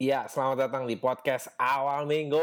[0.00, 2.40] Iya, selamat datang di podcast awal minggu.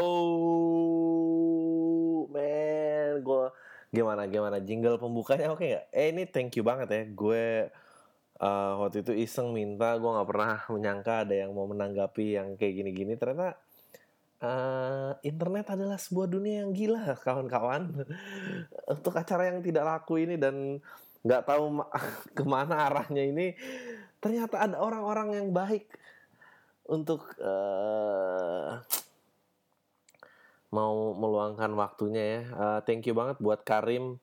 [2.29, 3.49] Men, gue
[3.89, 5.89] gimana gimana jingle pembukanya oke nggak?
[5.89, 7.01] Eh ini thank you banget ya.
[7.17, 7.65] Gue
[8.45, 12.77] uh, waktu itu iseng minta, gue nggak pernah menyangka ada yang mau menanggapi yang kayak
[12.77, 13.17] gini-gini.
[13.17, 13.57] Ternyata
[14.45, 18.05] uh, internet adalah sebuah dunia yang gila, kawan-kawan.
[19.01, 20.77] Untuk acara yang tidak laku ini dan
[21.25, 21.81] nggak tahu
[22.37, 23.57] ke mana arahnya ini,
[24.21, 25.89] ternyata ada orang-orang yang baik
[26.87, 28.79] untuk uh,
[30.71, 32.41] mau meluangkan waktunya ya.
[32.55, 34.19] Uh, thank you banget buat Karim.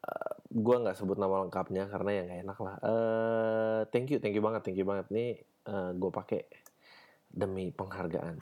[0.00, 2.76] Uh, gue nggak sebut nama lengkapnya karena ya nggak enak lah.
[2.82, 5.06] Uh, thank you, thank you banget, thank you banget.
[5.14, 6.42] Nih uh, gue pakai
[7.30, 8.38] demi penghargaan.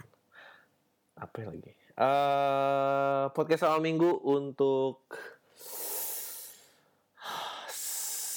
[1.18, 1.72] Apa lagi?
[1.98, 5.02] Uh, podcast awal minggu untuk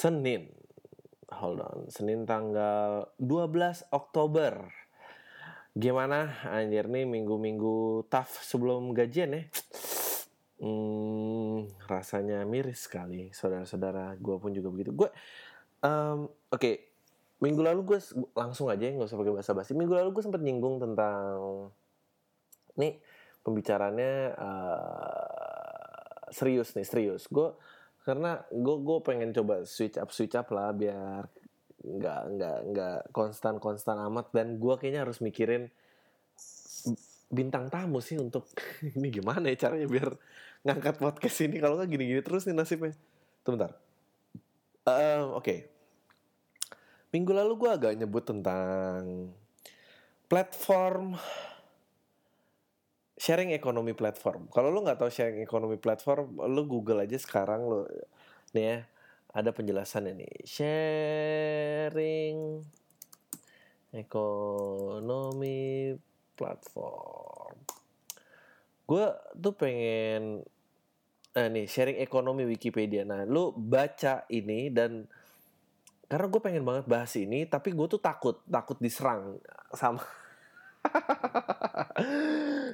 [0.02, 0.50] Senin.
[1.31, 4.81] Hold on, Senin tanggal 12 Oktober
[5.72, 9.44] Gimana anjir nih minggu-minggu tough sebelum gajian ya?
[10.59, 14.19] Hmm, rasanya miris sekali saudara-saudara.
[14.19, 14.91] Gue pun juga begitu.
[14.91, 15.09] Gue,
[15.80, 16.75] um, oke, okay.
[17.39, 18.00] minggu lalu gue
[18.36, 19.72] langsung aja nggak usah pakai bahasa basi.
[19.72, 21.72] Minggu lalu gue sempat nyinggung tentang
[22.75, 23.00] nih
[23.41, 27.31] pembicaranya uh, serius nih serius.
[27.31, 27.56] Gue
[28.03, 31.31] karena gue gue pengen coba switch up switch up lah biar
[31.82, 35.74] nggak nggak nggak konstan konstan amat dan gue kayaknya harus mikirin
[37.32, 38.46] bintang tamu sih untuk
[38.98, 40.09] ini gimana ya caranya biar
[40.62, 42.94] ngangkat podcast ini kalau nggak gini-gini terus nih nasibnya.
[43.42, 43.72] Tuh bentar.
[44.86, 45.42] Oke.
[45.42, 45.59] Okay.
[47.12, 49.34] Minggu lalu gue agak nyebut tentang
[50.32, 51.18] platform
[53.20, 54.48] sharing ekonomi platform.
[54.48, 57.84] Kalau lo nggak tahu sharing ekonomi platform, lo Google aja sekarang lo
[58.56, 58.78] nih ya
[59.31, 60.36] ada penjelasannya nih.
[60.47, 62.38] Sharing
[63.96, 65.96] ekonomi
[66.36, 67.56] platform.
[68.88, 69.08] Gue
[69.40, 70.44] tuh pengen
[71.31, 73.08] Nah nih sharing ekonomi Wikipedia.
[73.08, 75.08] Nah lu baca ini dan
[76.12, 79.40] karena gue pengen banget bahas ini, tapi gue tuh takut takut diserang
[79.72, 80.03] sama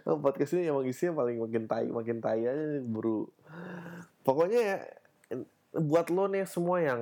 [0.25, 3.29] podcast ini emang isinya paling makin tai makin tai aja buru.
[4.25, 4.77] Pokoknya ya
[5.77, 7.01] buat lo nih semua yang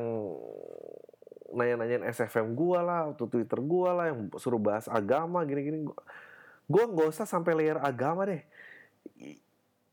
[1.56, 5.88] nanya-nanyain SFM gue lah atau Twitter gue lah yang suruh bahas agama gini-gini
[6.66, 8.44] gue nggak usah sampai layer agama deh.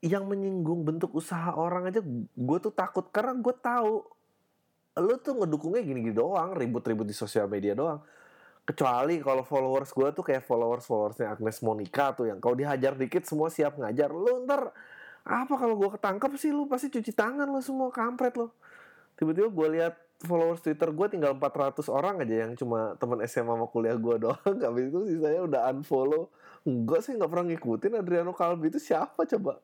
[0.03, 4.03] Yang menyinggung bentuk usaha orang aja gue tuh takut karena gue tahu
[4.93, 8.03] lo tuh ngedukungnya gini-gini doang ribut-ribut di sosial media doang.
[8.63, 13.23] Kecuali kalau followers gue tuh kayak followers followersnya Agnes Monica tuh yang kalau dihajar dikit
[13.23, 14.11] semua siap ngajar.
[14.11, 14.75] Lo ntar
[15.23, 16.67] apa kalau gue ketangkep sih lu?
[16.67, 18.51] Pasti cuci tangan lo semua kampret lo
[19.17, 23.67] tiba-tiba gue lihat followers Twitter gue tinggal 400 orang aja yang cuma teman SMA sama
[23.71, 24.59] kuliah gue doang.
[24.59, 26.31] Habis itu sih saya udah unfollow.
[26.63, 29.59] Enggak sih nggak pernah ngikutin Adriano Kalbi itu siapa coba?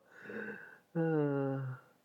[0.99, 1.55] Eh,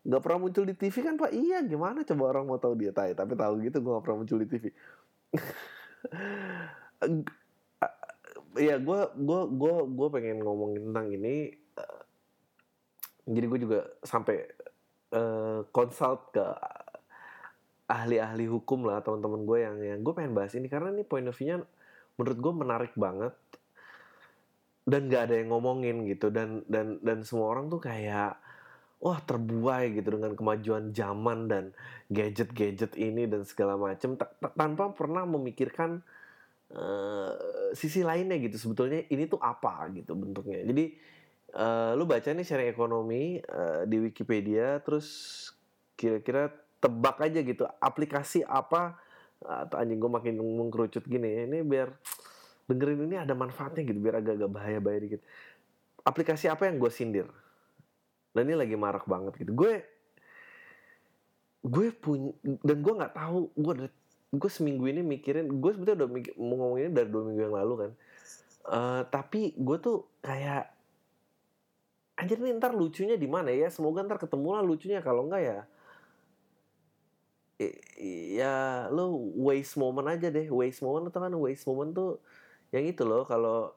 [0.06, 1.30] nggak pernah muncul di TV kan pak?
[1.34, 2.94] Iya gimana coba orang mau tahu dia?
[2.94, 4.64] Tahu tapi tahu gitu gue nggak pernah muncul di TV
[8.54, 11.50] Iya, gue gue gue gue pengen ngomongin tentang ini
[13.24, 14.44] jadi gue juga sampai
[15.16, 16.44] uh, consult ke
[17.84, 20.68] ahli-ahli hukum lah teman-teman gue yang yang gue pengen bahas ini.
[20.68, 21.64] Karena ini point of view-nya
[22.20, 23.34] menurut gue menarik banget.
[24.84, 26.28] Dan gak ada yang ngomongin gitu.
[26.28, 28.36] Dan dan dan semua orang tuh kayak
[29.00, 31.64] wah terbuai gitu dengan kemajuan zaman dan
[32.08, 34.16] gadget-gadget ini dan segala macam
[34.56, 36.00] tanpa pernah memikirkan
[36.72, 37.32] uh,
[37.72, 38.56] sisi lainnya gitu.
[38.60, 40.64] Sebetulnya ini tuh apa gitu bentuknya.
[40.64, 41.14] Jadi
[41.54, 45.06] uh, lu baca nih sharing ekonomi uh, di Wikipedia terus
[45.94, 46.50] kira-kira
[46.82, 48.98] tebak aja gitu aplikasi apa?
[49.44, 51.92] Atau anjing gue makin mengkerucut gini ini biar
[52.64, 55.20] dengerin ini ada manfaatnya gitu biar agak-agak bahaya-bahaya dikit.
[56.04, 57.28] Aplikasi apa yang gue sindir?
[58.34, 59.54] Dan ini lagi marak banget gitu.
[59.54, 59.84] Gue
[61.64, 63.88] gue punya dan gue nggak tahu gue
[64.34, 67.56] gue seminggu ini mikirin gue sebetulnya udah mikir, mau ngomong ini dari dua minggu yang
[67.56, 67.90] lalu kan.
[68.64, 70.73] Uh, tapi gue tuh kayak
[72.14, 73.68] anjir nih ntar lucunya di mana ya?
[73.70, 75.00] Semoga ntar ketemu lah lucunya.
[75.02, 75.58] Kalau enggak ya
[78.34, 78.54] ya
[78.90, 80.46] lo waste moment aja deh.
[80.50, 82.10] Waste moment atau kan waste moment tuh
[82.74, 83.22] yang itu loh.
[83.26, 83.72] Kalau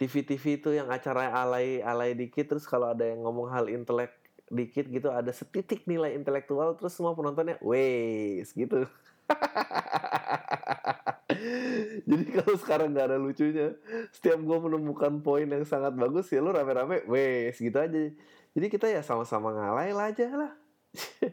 [0.00, 4.16] TV-TV itu yang acara alay alay dikit terus kalau ada yang ngomong hal intelek
[4.50, 8.88] dikit gitu ada setitik nilai intelektual terus semua penontonnya waste gitu
[12.10, 13.72] Jadi kalau sekarang nggak ada lucunya,
[14.10, 18.10] setiap gue menemukan poin yang sangat bagus ya lo rame-rame, wes gitu aja.
[18.50, 20.52] Jadi kita ya sama-sama ngalai lah aja lah.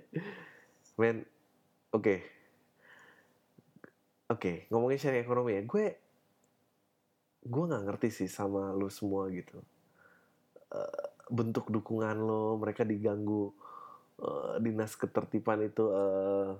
[1.02, 1.26] Men,
[1.92, 2.04] oke.
[2.04, 2.20] Okay.
[4.28, 5.64] Oke, okay, ngomongin sharing ekonomi ya.
[5.64, 5.86] Gue
[7.48, 9.64] gue nggak ngerti sih sama lu semua gitu
[10.76, 13.56] uh, bentuk dukungan lo mereka diganggu
[14.20, 16.60] uh, dinas ketertiban itu uh,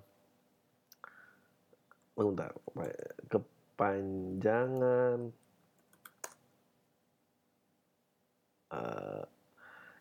[2.26, 2.50] bentar
[3.30, 5.30] kepanjangan
[8.74, 9.22] uh,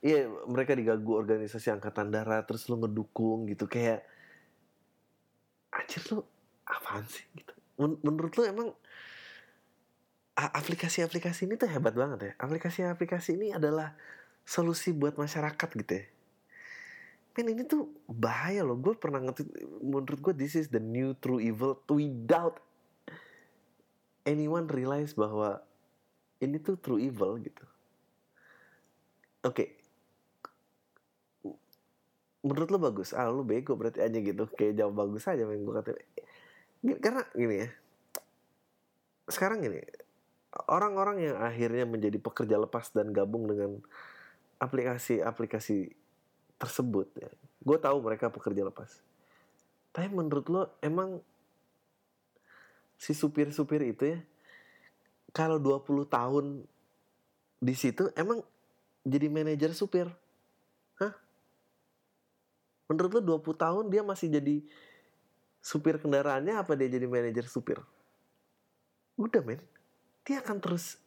[0.00, 4.00] iya mereka diganggu organisasi angkatan darat terus lo ngedukung gitu kayak
[5.76, 6.24] anjir lo
[6.64, 8.72] apaan sih gitu Men menurut lo emang
[10.36, 12.32] aplikasi-aplikasi ini tuh hebat banget ya.
[12.40, 13.96] Aplikasi-aplikasi ini adalah
[14.44, 16.04] solusi buat masyarakat gitu ya.
[17.36, 18.80] Men ini tuh bahaya loh.
[18.80, 19.44] Gue pernah ngerti,
[19.84, 22.64] menurut gue this is the new true evil without
[24.24, 25.60] anyone realize bahwa
[26.40, 27.64] ini tuh true evil gitu.
[29.44, 29.52] Oke.
[29.52, 29.68] Okay.
[32.40, 33.12] Menurut lo bagus.
[33.12, 34.48] Ah lo bego berarti aja gitu.
[34.56, 35.90] Kayak jawab bagus aja yang gue kata.
[37.04, 37.68] Karena gini ya.
[39.28, 39.84] Sekarang gini
[40.64, 43.84] orang-orang yang akhirnya menjadi pekerja lepas dan gabung dengan
[44.56, 45.92] aplikasi-aplikasi
[46.56, 47.30] tersebut ya.
[47.60, 49.00] Gue tahu mereka pekerja lepas.
[49.92, 51.20] Tapi menurut lo emang
[52.96, 54.18] si supir-supir itu ya
[55.36, 56.64] kalau 20 tahun
[57.60, 58.40] di situ emang
[59.04, 60.08] jadi manajer supir?
[60.96, 61.12] Hah?
[62.88, 64.64] Menurut lo 20 tahun dia masih jadi
[65.60, 67.80] supir kendaraannya apa dia jadi manajer supir?
[69.20, 69.60] Udah men
[70.26, 70.98] dia akan terus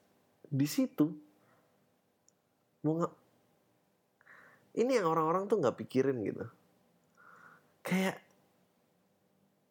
[0.47, 1.11] di situ
[2.79, 3.03] mau
[4.77, 6.45] ini yang orang-orang tuh nggak pikirin gitu.
[7.81, 8.21] Kayak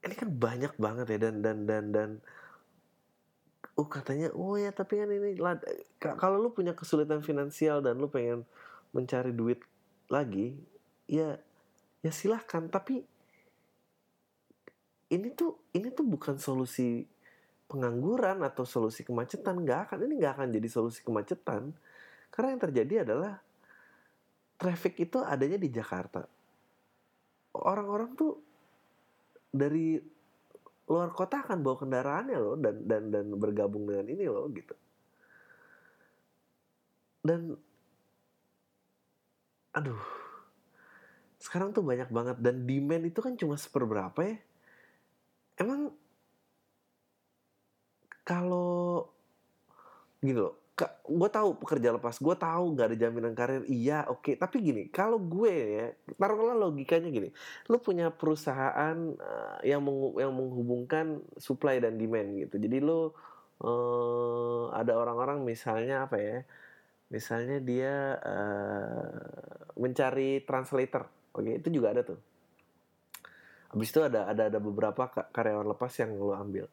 [0.02, 2.10] ini kan banyak banget ya dan dan dan dan
[3.78, 5.38] oh katanya oh ya tapi kan ini
[6.00, 8.42] kalau lu punya kesulitan finansial dan lu pengen
[8.90, 9.62] mencari duit
[10.10, 10.58] lagi
[11.06, 11.38] ya
[12.02, 12.66] ya silahkan.
[12.66, 13.04] Tapi
[15.08, 17.06] ini tuh ini tuh bukan solusi
[17.68, 21.76] pengangguran atau solusi kemacetan nggak akan ini nggak akan jadi solusi kemacetan.
[22.28, 23.40] Karena yang terjadi adalah
[24.58, 26.26] traffic itu adanya di Jakarta.
[27.54, 28.32] Orang-orang tuh
[29.48, 29.96] dari
[30.88, 34.74] luar kota akan bawa kendaraannya loh dan dan dan bergabung dengan ini loh gitu.
[37.22, 37.54] Dan
[39.72, 40.02] aduh
[41.38, 44.36] sekarang tuh banyak banget dan demand itu kan cuma seperberapa ya?
[45.58, 45.94] Emang
[48.26, 49.08] kalau
[50.20, 54.34] gini loh gue tahu pekerja lepas gue tahu nggak ada jaminan karir iya oke okay.
[54.38, 57.34] tapi gini kalau gue ya taruhlah logikanya gini
[57.66, 59.82] lo punya perusahaan uh, yang
[60.14, 63.10] yang menghubungkan supply dan demand gitu jadi lo
[63.64, 66.38] uh, ada orang-orang misalnya apa ya
[67.10, 69.18] misalnya dia uh,
[69.74, 71.58] mencari translator oke okay?
[71.58, 72.20] itu juga ada tuh
[73.74, 76.70] habis itu ada ada ada beberapa karyawan lepas yang lo ambil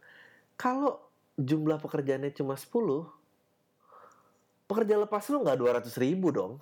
[0.55, 1.01] kalau
[1.35, 2.71] jumlah pekerjaannya cuma 10,
[4.65, 6.57] pekerja lepas lu nggak 200 ribu dong.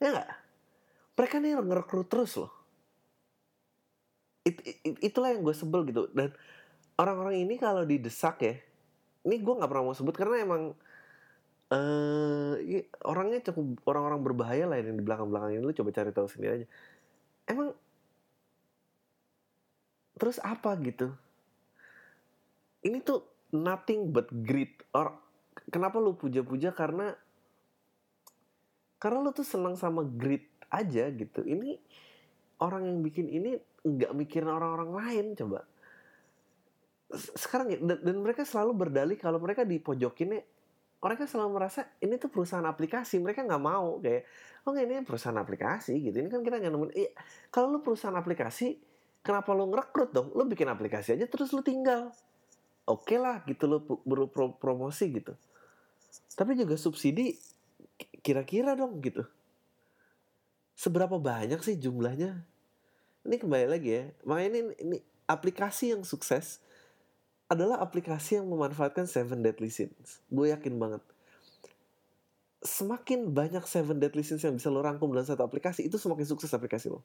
[0.00, 0.30] Ya nggak?
[1.16, 2.52] Mereka nih ngerekrut terus loh.
[4.44, 6.08] It, it, itulah yang gue sebel gitu.
[6.16, 6.32] Dan
[6.96, 8.56] orang-orang ini kalau didesak ya,
[9.28, 10.72] ini gue nggak pernah mau sebut karena emang
[11.72, 12.54] uh,
[13.04, 16.66] orangnya cukup orang-orang berbahaya lah yang di belakang-belakang ini lu coba cari tahu sendiri aja.
[17.48, 17.76] Emang
[20.16, 21.12] terus apa gitu?
[22.80, 25.12] Ini tuh nothing but greed or
[25.70, 26.74] kenapa lu puja-puja?
[26.74, 27.14] Karena
[29.00, 31.40] karena lu tuh senang sama greed aja gitu.
[31.40, 31.80] Ini
[32.60, 35.64] orang yang bikin ini nggak mikirin orang-orang lain coba.
[37.10, 40.44] Sekarang dan, dan mereka selalu berdalih kalau mereka di pojokinnya
[41.00, 44.28] mereka selalu merasa ini tuh perusahaan aplikasi mereka nggak mau kayak
[44.68, 46.20] oh ini perusahaan aplikasi gitu.
[46.20, 46.92] Ini kan kita nggak nemuin.
[46.92, 47.10] Iya
[47.48, 48.76] kalau lu perusahaan aplikasi
[49.24, 50.28] kenapa lu ngerekrut dong?
[50.36, 52.12] Lu bikin aplikasi aja terus lu tinggal.
[52.84, 55.32] Oke okay lah gitu loh perlu pro promosi gitu
[56.34, 57.38] tapi juga subsidi
[58.20, 59.24] kira-kira dong gitu
[60.76, 62.40] seberapa banyak sih jumlahnya
[63.28, 64.96] ini kembali lagi ya makanya ini, ini
[65.28, 66.60] aplikasi yang sukses
[67.50, 71.02] adalah aplikasi yang memanfaatkan seven deadly sins gue yakin banget
[72.60, 76.52] semakin banyak seven deadly sins yang bisa lo rangkum dalam satu aplikasi itu semakin sukses
[76.52, 77.00] aplikasi lo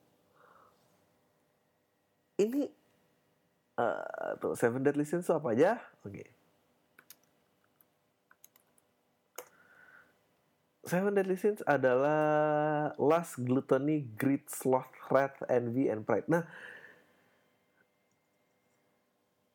[2.36, 2.68] ini
[3.80, 5.80] uh, tuh Seven Deadly Sins itu apa aja?
[6.04, 6.24] Oke.
[6.24, 6.28] Okay.
[10.86, 16.30] Seven Deadly Sins adalah lust, gluttony, greed, sloth, wrath, envy, and pride.
[16.30, 16.46] Nah,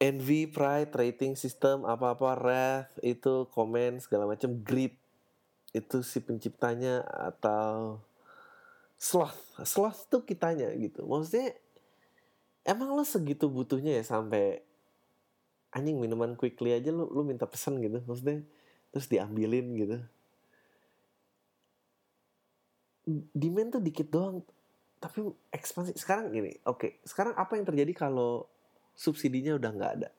[0.02, 4.98] envy, pride, rating system, apa-apa, wrath, itu komen segala macam, greed
[5.70, 8.02] itu si penciptanya atau
[8.98, 11.06] sloth, sloth tuh kitanya gitu.
[11.06, 11.54] Maksudnya
[12.66, 14.66] emang lo segitu butuhnya ya sampai
[15.70, 18.42] anjing minuman quickly aja lu lu minta pesan gitu maksudnya
[18.90, 19.96] terus diambilin gitu
[23.08, 24.44] demand tuh dikit doang
[25.00, 26.90] tapi ekspansi sekarang gini oke okay.
[27.08, 28.44] sekarang apa yang terjadi kalau
[28.92, 30.10] subsidinya udah nggak ada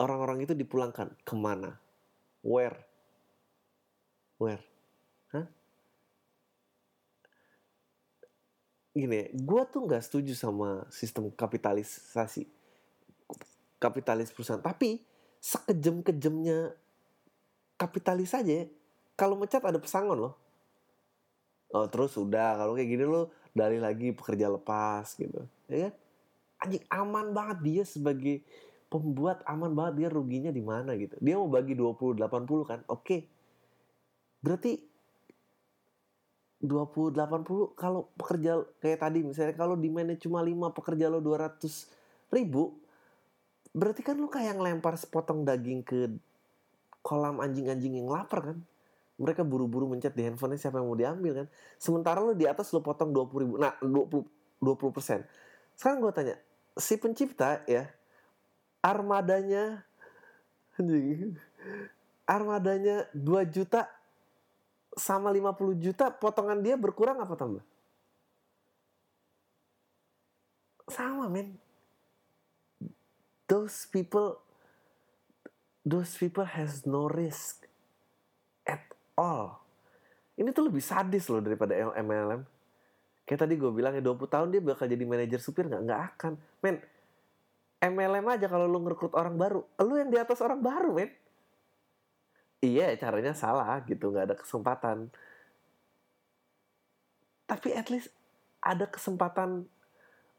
[0.00, 1.76] orang-orang itu dipulangkan ke mana
[2.40, 2.80] where
[4.40, 4.64] where
[5.36, 5.46] Hah?
[8.96, 12.48] gini gue tuh nggak setuju sama sistem kapitalisasi
[13.76, 15.04] kapitalis perusahaan tapi
[15.44, 16.72] sekejam-kejamnya
[17.76, 18.64] kapitalis aja
[19.18, 20.41] kalau mecat ada pesangon loh
[21.72, 25.94] oh, terus udah kalau kayak gini lo dari lagi pekerja lepas gitu ya kan?
[26.62, 27.58] Anjing aman banget.
[27.66, 28.44] Dia sebagai
[28.86, 30.04] pembuat aman banget.
[30.04, 31.18] Dia ruginya di mana gitu.
[31.18, 32.80] Dia mau bagi 20 80 kan?
[32.86, 33.02] Oke.
[33.02, 33.20] Okay.
[34.42, 34.74] berarti
[36.62, 41.58] 20 80 kalau pekerja kayak tadi misalnya kalau di mana cuma 5 pekerja lo 200
[42.30, 42.78] ribu
[43.74, 46.06] berarti kan lo kayak ngelempar sepotong daging ke
[47.02, 48.58] kolam anjing-anjing yang lapar kan
[49.20, 51.46] mereka buru-buru mencet di handphonenya siapa yang mau diambil kan?
[51.76, 55.20] Sementara lo di atas lo potong 20 ribu nah 20 20 persen.
[55.76, 56.36] Sekarang gue tanya
[56.78, 57.90] si pencipta ya
[58.80, 59.84] armadanya
[62.24, 63.90] armadanya 2 juta
[64.96, 67.64] sama 50 juta potongan dia berkurang apa tambah?
[70.88, 71.56] Sama men.
[73.48, 74.40] Those people
[75.84, 77.61] those people has no risk
[79.22, 79.62] all.
[80.34, 82.42] Ini tuh lebih sadis loh daripada MLM.
[83.22, 85.82] Kayak tadi gue bilang ya 20 tahun dia bakal jadi manajer supir nggak?
[85.86, 86.32] Nggak akan.
[86.58, 86.82] Men,
[87.78, 91.10] MLM aja kalau lu ngerekrut orang baru, lu yang di atas orang baru, men.
[92.62, 95.10] Iya, caranya salah gitu, nggak ada kesempatan.
[97.46, 98.10] Tapi at least
[98.62, 99.66] ada kesempatan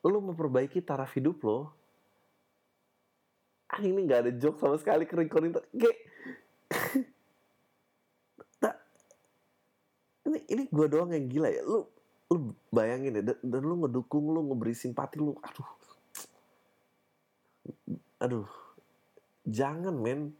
[0.03, 1.71] lu memperbaiki taraf hidup lo.
[3.67, 5.51] Ah, ini nggak ada joke sama sekali ke recording.
[5.75, 5.97] Kayak
[10.33, 11.61] ini ini gue doang yang gila ya.
[11.61, 11.85] Lu
[12.33, 15.69] lu bayangin ya dan, dan lu ngedukung lu ngeberi simpati lu aduh.
[18.17, 18.49] Aduh
[19.45, 20.33] jangan men.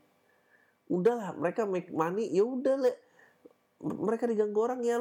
[0.89, 2.91] Udahlah mereka make money ya udah le.
[3.83, 4.97] Mereka diganggu orang ya.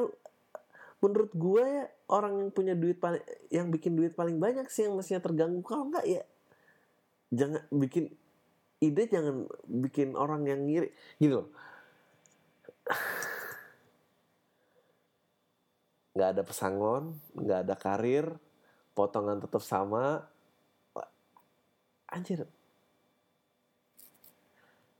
[1.01, 4.95] Menurut gue ya orang yang punya duit paling yang bikin duit paling banyak sih yang
[4.95, 6.23] mestinya terganggu kalau enggak ya.
[7.33, 8.13] Jangan bikin
[8.77, 10.93] ide jangan bikin orang yang ngiri.
[11.17, 11.49] Gini loh
[16.13, 17.03] nggak ada pesangon,
[17.37, 18.25] nggak ada karir,
[18.93, 20.21] potongan tetap sama.
[22.09, 22.45] Anjir.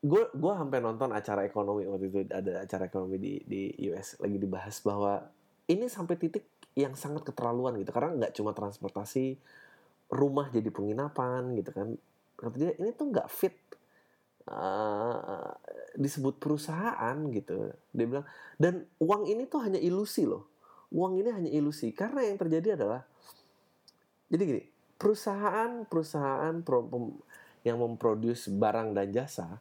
[0.03, 3.62] Gue gue hampir nonton acara ekonomi waktu itu ada acara ekonomi di di
[3.93, 5.24] US lagi dibahas bahwa
[5.72, 6.43] ini sampai titik
[6.74, 9.38] yang sangat keterlaluan gitu karena nggak cuma transportasi
[10.10, 11.88] rumah jadi penginapan gitu kan
[12.38, 13.55] kata ini tuh nggak fit
[14.50, 15.53] uh,
[15.96, 18.25] disebut perusahaan gitu dia bilang
[18.58, 20.52] dan uang ini tuh hanya ilusi loh
[20.94, 21.92] uang ini hanya ilusi.
[21.92, 23.02] Karena yang terjadi adalah
[24.30, 24.64] jadi gini
[25.02, 26.64] perusahaan-perusahaan
[27.68, 29.60] yang memproduksi barang dan jasa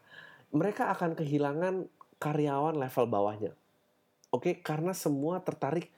[0.54, 1.88] mereka akan kehilangan
[2.22, 3.52] karyawan level bawahnya.
[4.30, 4.60] Oke?
[4.62, 5.90] Karena semua tertarik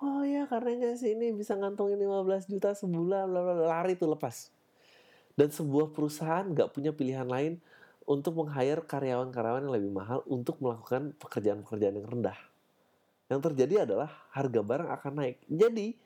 [0.00, 3.28] oh ya karenanya sih ini bisa ngantongin 15 juta sebulan
[3.66, 4.48] lari tuh lepas.
[5.36, 7.60] Dan sebuah perusahaan nggak punya pilihan lain
[8.08, 12.38] untuk meng-hire karyawan-karyawan yang lebih mahal untuk melakukan pekerjaan-pekerjaan yang rendah
[13.26, 15.38] yang terjadi adalah harga barang akan naik.
[15.50, 15.98] Jadi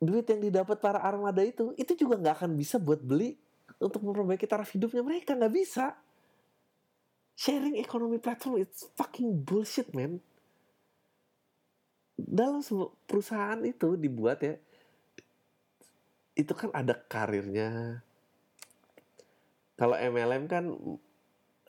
[0.00, 3.36] duit yang didapat para armada itu itu juga nggak akan bisa buat beli
[3.80, 5.96] untuk memperbaiki taraf hidupnya mereka nggak bisa.
[7.36, 10.20] Sharing economy platform it's fucking bullshit man.
[12.16, 14.56] Dalam sebuah perusahaan itu dibuat ya
[16.36, 18.00] itu kan ada karirnya.
[19.76, 20.64] Kalau MLM kan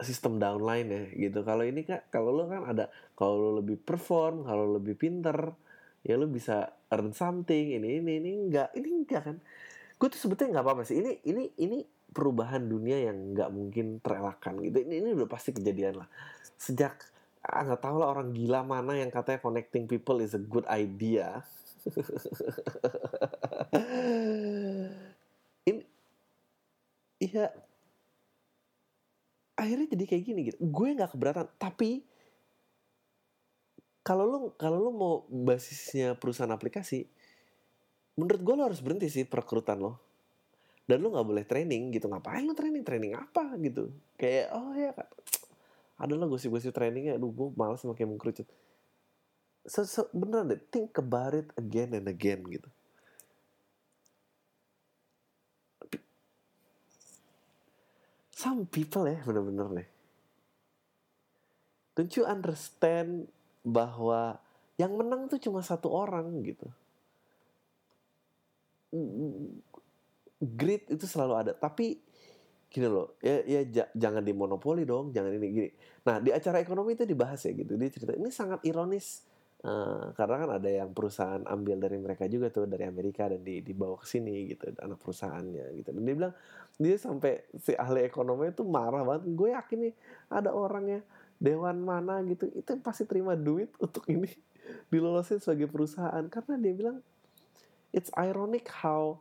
[0.01, 1.42] sistem downline ya gitu.
[1.42, 5.54] Kalau ini kan kalau lo kan ada kalau lo lebih perform, kalau lebih pinter,
[6.06, 7.74] ya lo bisa earn something.
[7.77, 9.38] Ini ini ini enggak, ini enggak kan.
[9.98, 11.01] Gue tuh sebetulnya nggak apa-apa sih.
[11.01, 11.82] Ini ini ini
[12.13, 14.77] perubahan dunia yang nggak mungkin terelakkan gitu.
[14.86, 16.10] Ini ini udah pasti kejadian lah.
[16.58, 16.94] Sejak
[17.42, 21.42] ah, nggak tahu lah orang gila mana yang katanya connecting people is a good idea.
[25.70, 25.84] ini
[27.24, 27.50] iya
[29.58, 30.58] akhirnya jadi kayak gini gitu.
[30.62, 32.06] Gue nggak keberatan tapi
[34.06, 37.10] kalau lo kalau lo mau basisnya perusahaan aplikasi
[38.16, 40.00] menurut gue lo harus berhenti sih perekrutan lo.
[40.88, 42.08] Dan lo nggak boleh training gitu.
[42.08, 42.86] Ngapain lo training?
[42.86, 43.92] Training apa gitu?
[44.16, 44.96] Kayak oh ya
[45.98, 48.48] ada lo gosip-gosip trainingnya aduh gue malas kayak mengkerucut.
[49.68, 52.72] So, so, beneran deh think about it again and again gitu
[58.38, 59.89] some people ya bener-bener nih.
[61.98, 63.25] Don't you understand
[63.65, 64.38] bahwa
[64.77, 66.70] yang menang tuh cuma satu orang gitu?
[70.38, 71.51] Greed itu selalu ada.
[71.58, 71.98] Tapi
[72.67, 75.70] gini loh ya ya jangan dimonopoli dong jangan ini gini.
[76.06, 77.74] Nah di acara ekonomi itu dibahas ya gitu.
[77.74, 79.25] Dia cerita ini sangat ironis
[80.14, 83.98] karena kan ada yang perusahaan ambil dari mereka juga tuh dari Amerika dan di dibawa
[83.98, 85.90] ke sini gitu anak perusahaannya gitu.
[85.98, 86.34] Dan dia bilang
[86.78, 89.24] dia sampai si ahli ekonomi itu marah banget.
[89.34, 89.94] Gue yakin nih
[90.30, 91.02] ada orangnya
[91.42, 94.30] dewan mana gitu itu pasti terima duit untuk ini
[94.94, 96.22] dilolosin sebagai perusahaan.
[96.30, 96.98] Karena dia bilang
[97.90, 99.18] it's ironic how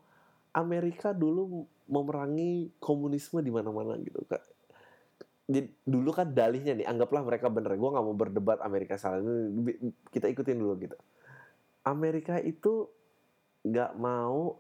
[0.52, 4.55] Amerika dulu memerangi komunisme di mana-mana gitu kak.
[5.86, 7.78] Dulu kan dalihnya nih, anggaplah mereka bener.
[7.78, 9.22] Gue nggak mau berdebat Amerika salah.
[10.10, 10.98] Kita ikutin dulu gitu.
[11.86, 12.90] Amerika itu
[13.62, 14.58] nggak mau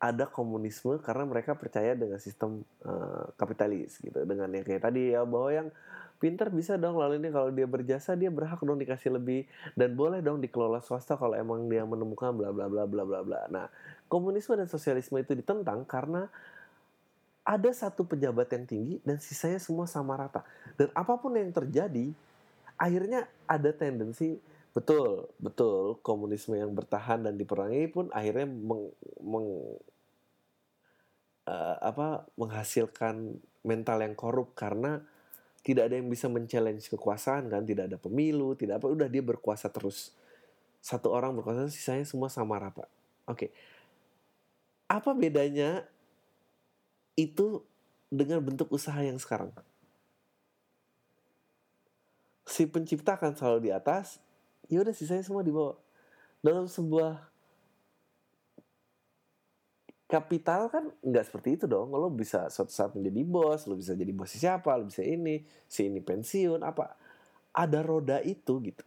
[0.00, 4.24] ada komunisme karena mereka percaya dengan sistem uh, kapitalis gitu.
[4.24, 5.68] Dengan yang kayak tadi ya bahwa yang
[6.16, 9.44] pinter bisa dong lalu ini kalau dia berjasa dia berhak dong dikasih lebih
[9.76, 13.40] dan boleh dong dikelola swasta kalau emang dia menemukan bla bla bla bla bla bla.
[13.52, 13.66] Nah,
[14.08, 16.32] komunisme dan sosialisme itu ditentang karena
[17.50, 20.46] ada satu pejabat yang tinggi dan sisanya semua sama rata.
[20.78, 22.14] Dan apa pun yang terjadi,
[22.78, 24.38] akhirnya ada tendensi
[24.70, 29.46] betul betul komunisme yang bertahan dan diperangi pun akhirnya meng, meng
[31.50, 33.34] uh, apa menghasilkan
[33.66, 35.02] mental yang korup karena
[35.66, 39.66] tidak ada yang bisa men-challenge kekuasaan kan tidak ada pemilu tidak apa udah dia berkuasa
[39.74, 40.14] terus.
[40.78, 42.86] Satu orang berkuasa sisanya semua sama rata.
[43.26, 43.50] Oke.
[44.86, 45.82] Apa bedanya
[47.20, 47.60] itu
[48.08, 49.52] dengan bentuk usaha yang sekarang
[52.50, 54.18] si pencipta akan selalu di atas
[54.66, 55.78] ya udah sisanya semua di bawah
[56.42, 57.30] dalam sebuah
[60.10, 61.94] kapital kan nggak seperti itu dong.
[61.94, 65.86] Lo bisa suatu saat menjadi bos, lo bisa jadi bos siapa, lo bisa ini, si
[65.86, 66.98] ini pensiun, apa.
[67.54, 68.82] Ada roda itu gitu.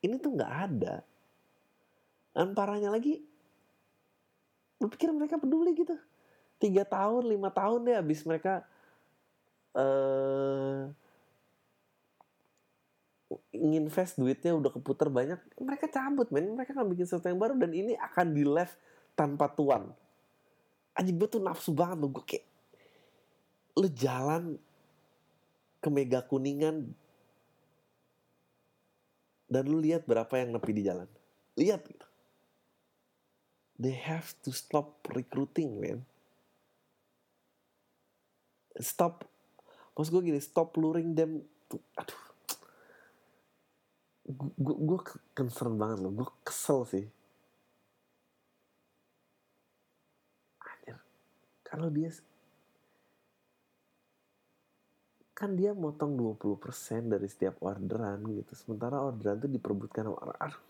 [0.00, 1.04] Ini tuh nggak ada.
[2.32, 3.20] Dan parahnya lagi,
[4.80, 5.94] lo pikir mereka peduli gitu.
[6.64, 8.64] Tiga tahun, lima tahun deh habis mereka
[9.76, 10.88] uh,
[13.52, 17.68] nginvest duitnya udah keputar banyak, mereka cabut men, mereka kan bikin sesuatu yang baru dan
[17.76, 18.80] ini akan di left
[19.12, 19.92] tanpa tuan.
[20.96, 22.16] Anjing gue tuh nafsu banget loh.
[22.16, 22.48] Gue kayak
[23.76, 24.56] lo jalan
[25.84, 26.96] ke Mega Kuningan
[29.52, 31.12] dan lu lihat berapa yang nepi di jalan.
[31.60, 32.06] Lihat gitu.
[33.76, 36.08] They have to stop recruiting man
[38.80, 39.26] stop
[39.94, 42.22] maksud gue gini stop luring them to, aduh
[44.32, 44.98] gue gue
[45.36, 47.06] concern banget loh gue kesel sih
[51.74, 52.14] kalau dia
[55.34, 58.54] kan dia motong 20% dari setiap orderan gitu.
[58.54, 60.30] Sementara orderan itu diperbutkan sama.
[60.38, 60.62] Aduh.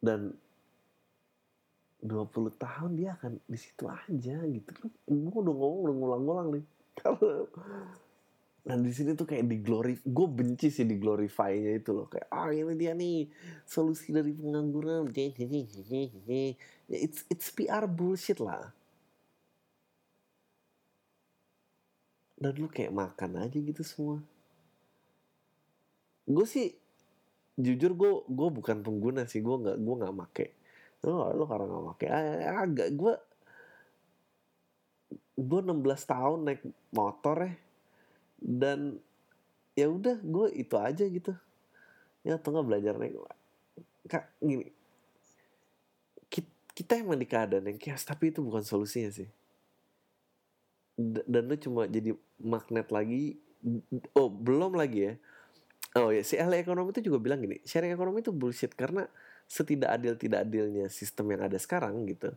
[0.00, 0.32] Dan
[2.00, 4.72] 20 tahun dia akan di situ aja gitu.
[5.04, 6.64] Gue udah ngomong udah ngulang-ngulang nih.
[6.96, 7.48] Kalau
[8.60, 12.28] dan di sini tuh kayak di glory, gue benci sih di glorify-nya itu loh kayak
[12.28, 13.24] ah ini dia nih
[13.64, 15.32] solusi dari pengangguran, ya
[16.92, 18.68] it's it's PR bullshit lah.
[22.36, 24.20] Dan lu kayak makan aja gitu semua.
[26.28, 26.76] Gue sih
[27.56, 30.59] jujur gue gue bukan pengguna sih gue nggak gue nggak make
[31.04, 32.08] lo lo karena nggak make
[32.44, 32.88] agak.
[32.92, 33.14] Gue
[35.40, 37.52] gue 16 tahun naik motor ya.
[38.40, 39.00] Dan
[39.76, 41.32] ya udah gue itu aja gitu.
[42.20, 43.16] Ya atau nggak belajar naik
[44.08, 44.68] kak gini.
[46.70, 49.28] Kita emang di keadaan yang chaos tapi itu bukan solusinya sih.
[51.00, 53.36] Dan lu cuma jadi magnet lagi
[54.16, 55.14] oh belum lagi ya.
[55.96, 59.10] Oh ya si ahli ekonomi itu juga bilang gini sharing ekonomi itu bullshit karena
[59.50, 62.30] setidak adil tidak adilnya sistem yang ada sekarang gitu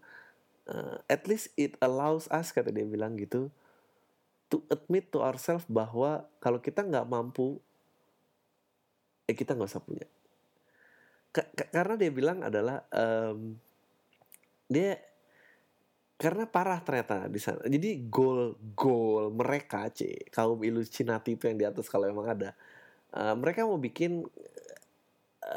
[0.65, 3.53] uh, at least it allows us kata dia bilang gitu
[4.53, 7.57] to admit to ourselves bahwa kalau kita nggak mampu,
[9.25, 10.05] eh kita nggak usah punya.
[11.73, 13.57] karena dia bilang adalah um,
[14.69, 15.01] dia
[16.21, 17.65] karena parah ternyata di sana.
[17.65, 22.53] Jadi goal goal mereka c kaum Illuminati itu yang di atas kalau emang ada,
[23.17, 24.21] uh, mereka mau bikin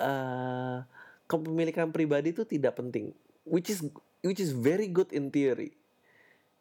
[0.01, 0.81] uh,
[1.27, 3.11] kepemilikan pribadi itu tidak penting,
[3.47, 3.83] which is
[4.23, 5.75] which is very good in theory.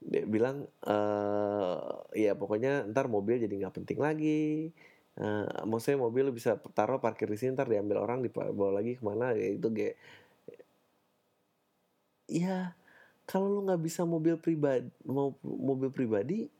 [0.01, 4.69] Dia bilang uh, ya pokoknya ntar mobil jadi nggak penting lagi.
[5.15, 9.31] Uh, maksudnya mobil bisa taruh parkir di sini ntar diambil orang dibawa lagi ke mana
[9.31, 9.95] ya itu kayak
[12.27, 12.75] ya
[13.23, 16.51] kalau lu nggak bisa mobil pribadi mau mobil pribadi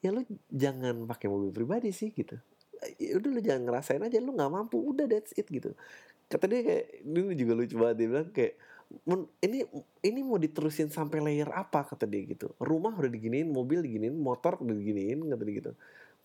[0.00, 2.38] ya lu jangan pakai mobil pribadi sih gitu
[3.18, 5.74] udah lu jangan ngerasain aja lu nggak mampu udah that's it gitu.
[6.26, 8.54] Kata dia kayak dulu juga lucu banget dia bilang kayak
[9.42, 9.66] ini
[10.02, 11.82] ini mau diterusin sampai layer apa?
[11.86, 12.54] Kata dia gitu.
[12.58, 15.72] Rumah udah diginiin mobil diginiin motor udah diginiin kata dia gitu.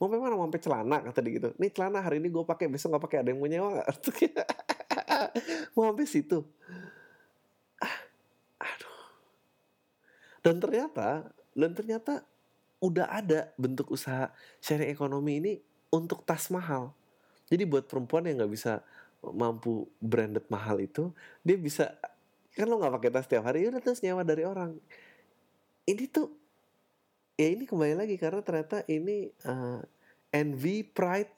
[0.02, 0.34] Mau mana?
[0.34, 0.98] Mau sampai celana?
[1.02, 1.50] Kata dia gitu.
[1.58, 3.88] Nih celana hari ini gue pakai besok nggak pakai ada yang mau nyewa gak?
[5.78, 6.42] mau sampai situ.
[7.82, 7.98] Ah,
[8.62, 8.98] aduh.
[10.42, 12.26] Dan ternyata dan ternyata
[12.82, 15.54] udah ada bentuk usaha sharing ekonomi ini
[15.92, 16.96] untuk tas mahal.
[17.52, 18.80] Jadi buat perempuan yang nggak bisa
[19.22, 21.12] mampu branded mahal itu,
[21.46, 21.94] dia bisa
[22.56, 24.80] kan lo nggak pakai tas tiap hari, udah terus nyewa dari orang.
[25.86, 26.32] Ini tuh
[27.36, 29.84] ya ini kembali lagi karena ternyata ini uh,
[30.32, 31.36] envy, pride,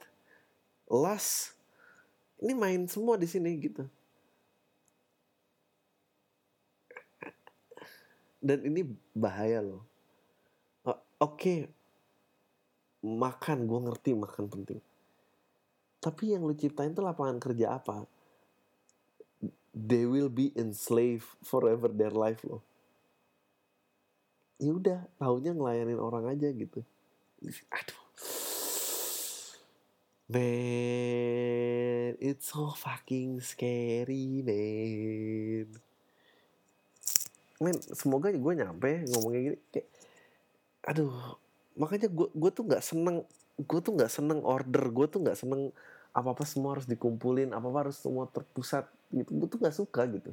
[0.88, 1.58] lust,
[2.40, 3.84] ini main semua di sini gitu.
[8.44, 8.84] Dan ini
[9.16, 9.94] bahaya loh
[11.24, 11.72] oke
[13.04, 14.80] makan gue ngerti makan penting.
[16.00, 18.08] Tapi yang lu ciptain tuh lapangan kerja apa?
[19.76, 22.64] They will be enslaved forever their life loh.
[24.58, 26.80] Ya udah tahunya ngelayanin orang aja gitu.
[27.72, 28.02] Aduh.
[30.32, 31.84] Man
[32.24, 35.68] it's so fucking scary man.
[37.60, 39.88] Men semoga gue nyampe ngomongnya gini kayak
[40.88, 41.40] aduh
[41.74, 43.26] makanya gue gue tuh nggak seneng
[43.58, 45.70] gue tuh nggak seneng order gue tuh nggak seneng
[46.14, 49.30] apa apa semua harus dikumpulin apa apa harus semua terpusat gitu.
[49.34, 50.32] Gue tuh nggak suka gitu.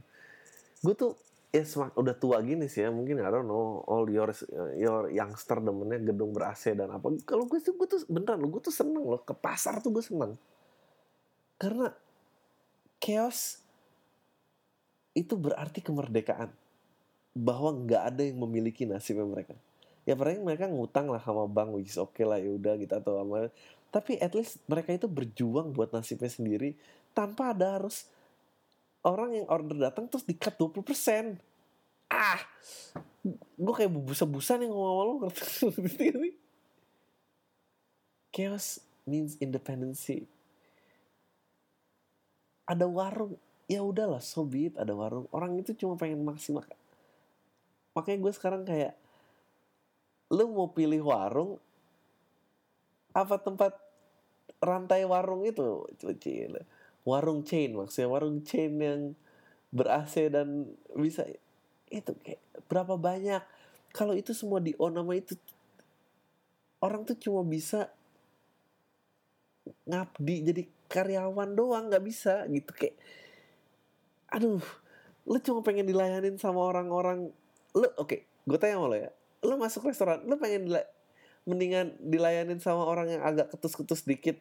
[0.85, 1.16] Gue tuh
[1.50, 4.31] ya semak udah tua gini sih ya mungkin I don't know all your
[4.79, 7.09] your youngster demennya gedung ber AC dan apa.
[7.24, 10.37] Kalau gue tuh gue tuh beneran gue tuh seneng loh ke pasar tuh gue seneng.
[11.57, 11.92] Karena
[13.00, 13.61] chaos
[15.16, 16.53] itu berarti kemerdekaan.
[17.31, 19.55] Bahwa nggak ada yang memiliki nasibnya mereka
[20.11, 22.90] ya paling mereka ngutang lah sama bank which is oke okay lah ya udah gitu
[22.90, 23.46] atau sama
[23.94, 26.75] tapi at least mereka itu berjuang buat nasibnya sendiri
[27.14, 28.11] tanpa ada harus
[29.07, 31.38] orang yang order datang terus dikat 20%
[32.11, 32.42] ah
[33.55, 36.35] gue kayak bubusan-busan yang ngomong ngomong
[38.31, 40.31] chaos means independency.
[42.64, 43.35] Ada warung
[43.66, 45.27] ya udahlah so be it ada warung.
[45.35, 46.62] Orang itu cuma pengen maksimal.
[47.99, 48.94] Makanya gue sekarang kayak
[50.31, 51.59] lu mau pilih warung
[53.11, 53.75] apa tempat
[54.62, 55.87] rantai warung itu?
[55.99, 56.47] Cuci
[57.03, 59.01] warung chain maksudnya warung chain yang
[59.75, 61.27] ber AC dan bisa
[61.90, 63.43] itu kayak berapa banyak?
[63.90, 65.35] Kalau itu semua di on nama itu
[66.79, 67.90] orang tuh cuma bisa
[69.90, 72.71] ngabdi jadi karyawan doang nggak bisa gitu.
[72.71, 72.95] Kayak
[74.31, 74.62] aduh
[75.27, 77.35] lu cuma pengen dilayanin sama orang-orang
[77.75, 80.83] lu oke okay, gue tanya lo ya lu masuk restoran lu pengen dila
[81.48, 84.37] mendingan dilayanin sama orang yang agak ketus-ketus dikit.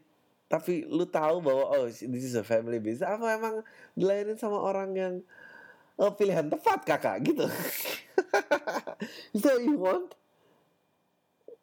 [0.50, 3.08] Tapi lu tahu bahwa oh this is a family business.
[3.08, 3.56] Apa emang
[3.94, 5.14] dilayanin sama orang yang
[5.96, 7.46] oh, pilihan tepat kakak gitu.
[9.42, 10.12] So you want?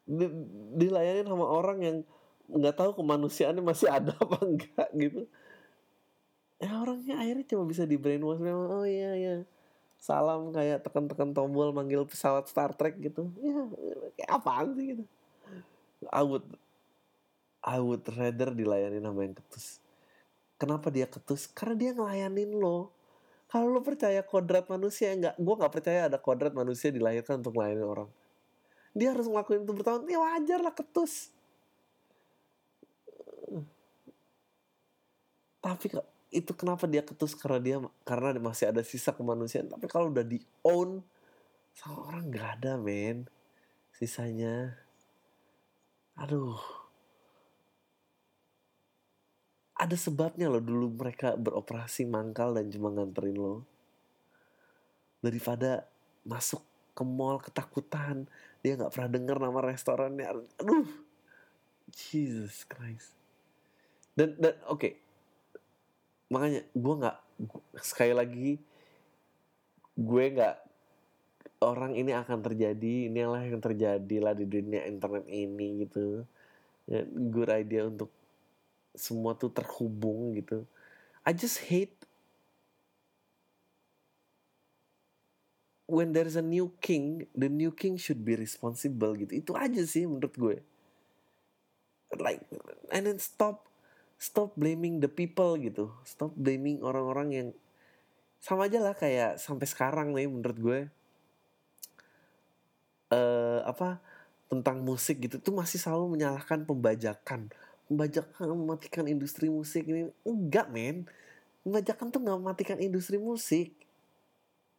[0.07, 0.25] Di,
[0.79, 1.97] dilayanin sama orang yang
[2.47, 5.27] nggak tahu kemanusiaannya masih ada apa enggak gitu.
[6.57, 9.35] Ya orangnya akhirnya cuma bisa di brainwash memang oh iya iya
[9.97, 13.29] salam kayak tekan-tekan tombol manggil pesawat Star Trek gitu.
[13.41, 13.67] Ya
[14.17, 15.03] kayak apaan sih gitu?
[16.13, 16.45] I would
[17.65, 19.81] I would rather dilayani sama yang ketus.
[20.57, 21.49] Kenapa dia ketus?
[21.51, 22.93] Karena dia ngelayanin lo.
[23.47, 27.83] Kalau lo percaya kodrat manusia enggak gue nggak percaya ada kodrat manusia dilahirkan untuk melayani
[27.83, 28.09] orang.
[28.97, 31.31] Dia harus ngelakuin itu bertahun ya wajar lah ketus.
[35.61, 35.85] Tapi
[36.31, 37.33] itu kenapa dia ketus?
[37.33, 39.71] Karena dia karena masih ada sisa kemanusiaan.
[39.71, 40.99] Tapi kalau udah di own
[41.71, 43.27] sama orang nggak ada men.
[43.95, 44.75] Sisanya.
[46.19, 46.59] Aduh.
[49.77, 53.61] Ada sebabnya loh dulu mereka beroperasi mangkal dan cuma nganterin lo.
[55.21, 55.85] Daripada
[56.25, 56.65] masuk
[56.97, 58.25] ke mall ketakutan
[58.65, 60.25] dia nggak pernah dengar nama restorannya.
[60.59, 60.89] Aduh.
[61.93, 63.15] Jesus Christ.
[64.17, 64.81] Dan dan oke.
[64.81, 64.93] okay,
[66.27, 67.17] makanya gue nggak
[67.79, 68.49] sekali lagi
[69.97, 70.55] gue nggak
[71.61, 76.21] orang ini akan terjadi ini lah yang terjadi lah di dunia internet ini gitu.
[76.87, 78.13] Ya, good idea untuk
[78.93, 80.63] semua tuh terhubung gitu.
[81.25, 81.93] I just hate
[85.89, 89.33] when there's a new king the new king should be responsible gitu.
[89.33, 90.57] Itu aja sih menurut gue.
[92.21, 92.45] Like
[92.93, 93.65] and then stop
[94.17, 95.93] stop blaming the people gitu.
[96.03, 97.49] Stop blaming orang-orang yang
[98.41, 100.79] sama aja lah kayak sampai sekarang nih menurut gue.
[103.13, 104.01] Eh apa
[104.49, 107.53] tentang musik gitu tuh masih selalu menyalahkan pembajakan.
[107.87, 110.09] Pembajakan mematikan industri musik ini.
[110.25, 111.07] Enggak men.
[111.63, 113.71] Pembajakan tuh nggak mematikan industri musik.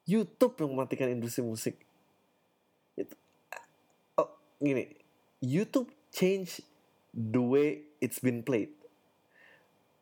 [0.08, 1.78] YouTube yang mematikan industri musik.
[2.98, 3.14] Itu
[4.18, 4.98] oh gini.
[5.38, 6.58] YouTube change
[7.14, 8.77] the way it's been played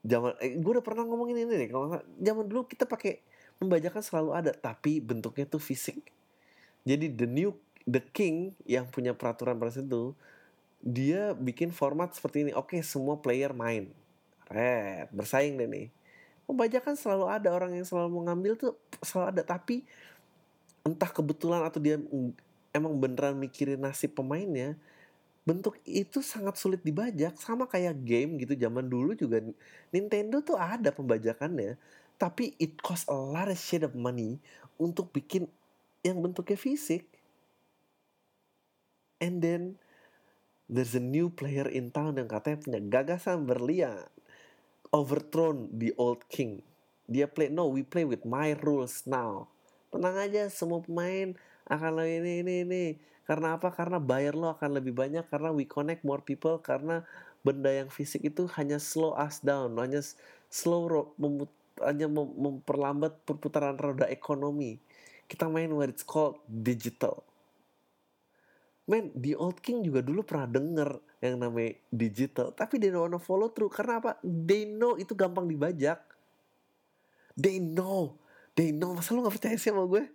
[0.06, 3.20] zaman eh, gue udah pernah ngomongin ini nih kalau zaman dulu kita pakai
[3.58, 5.98] pembajakan selalu ada tapi bentuknya tuh fisik.
[6.86, 7.50] Jadi the new
[7.82, 10.14] the king yang punya peraturan pada itu
[10.78, 12.52] dia bikin format seperti ini.
[12.54, 13.90] Oke semua player main.
[14.46, 15.88] Red bersaing deh nih.
[16.46, 19.82] Pembajakan selalu ada orang yang selalu mengambil tuh selalu ada tapi
[20.86, 21.98] entah kebetulan atau dia
[22.70, 24.78] emang beneran mikirin nasib pemainnya
[25.46, 29.38] bentuk itu sangat sulit dibajak sama kayak game gitu zaman dulu juga
[29.94, 31.78] Nintendo tuh ada pembajakannya
[32.18, 34.40] tapi it cost a lot of shit of money
[34.80, 35.48] untuk bikin
[36.04, 37.04] yang bentuknya fisik.
[39.20, 39.80] And then
[40.68, 44.04] there's a new player in town yang katanya punya gagasan berlian
[44.92, 46.64] overthrown the old king.
[47.08, 49.48] Dia play no we play with my rules now.
[49.92, 52.84] Tenang aja semua pemain akan ini ini ini
[53.26, 53.74] karena apa?
[53.74, 57.02] Karena bayar lo akan lebih banyak karena we connect more people karena
[57.42, 59.98] benda yang fisik itu hanya slow us down, hanya
[60.46, 61.50] slow memut,
[61.82, 64.78] hanya mem memperlambat perputaran roda ekonomi.
[65.26, 67.26] Kita main what it's called digital.
[68.86, 73.18] Men, The Old King juga dulu pernah denger yang namanya digital, tapi they don't wanna
[73.18, 73.74] follow through.
[73.74, 74.22] Karena apa?
[74.22, 75.98] They know itu gampang dibajak.
[77.34, 78.14] They know.
[78.54, 78.94] They know.
[78.94, 80.06] Masa lu gak percaya sih sama gue?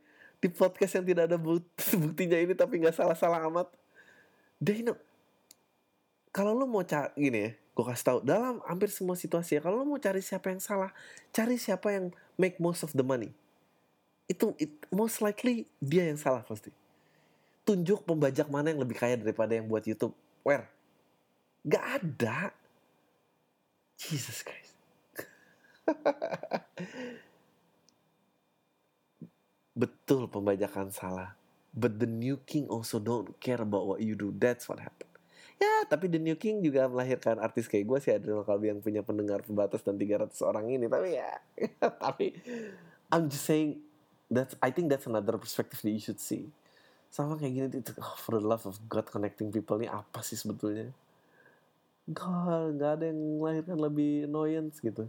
[0.41, 3.69] Di podcast yang tidak ada bukti, buktinya ini tapi nggak salah-salah amat.
[4.57, 4.97] Know.
[6.33, 9.85] Kalau lu mau cari gini ya, gue kasih tahu dalam hampir semua situasi ya, kalau
[9.85, 10.89] lu mau cari siapa yang salah,
[11.29, 12.09] cari siapa yang
[12.41, 13.29] make most of the money.
[14.25, 16.73] Itu it, most likely dia yang salah pasti.
[17.61, 20.17] Tunjuk pembajak mana yang lebih kaya daripada yang buat YouTube.
[20.41, 20.65] Where?
[21.61, 22.49] Gak ada.
[24.01, 24.73] Jesus Christ.
[29.71, 31.35] Betul pembajakan salah.
[31.71, 34.35] But the new king also don't care about what you do.
[34.35, 35.11] That's what happened.
[35.61, 39.05] Ya, tapi The New King juga melahirkan artis kayak gue sih Adriano Kalbi yang punya
[39.05, 40.89] pendengar terbatas dan 300 orang ini.
[40.89, 41.37] Tapi ya,
[42.01, 42.33] tapi
[43.13, 43.77] I'm just saying
[44.25, 46.49] that's I think that's another perspective that you should see.
[47.13, 50.33] Sama kayak gini, itu, oh, for the love of God connecting people ini apa sih
[50.33, 50.89] sebetulnya?
[52.09, 55.05] God, nggak ada yang melahirkan lebih annoyance gitu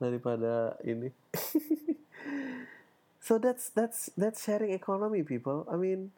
[0.00, 1.12] daripada ini.
[3.26, 5.66] So that's that's that's sharing economy people.
[5.66, 6.14] I mean,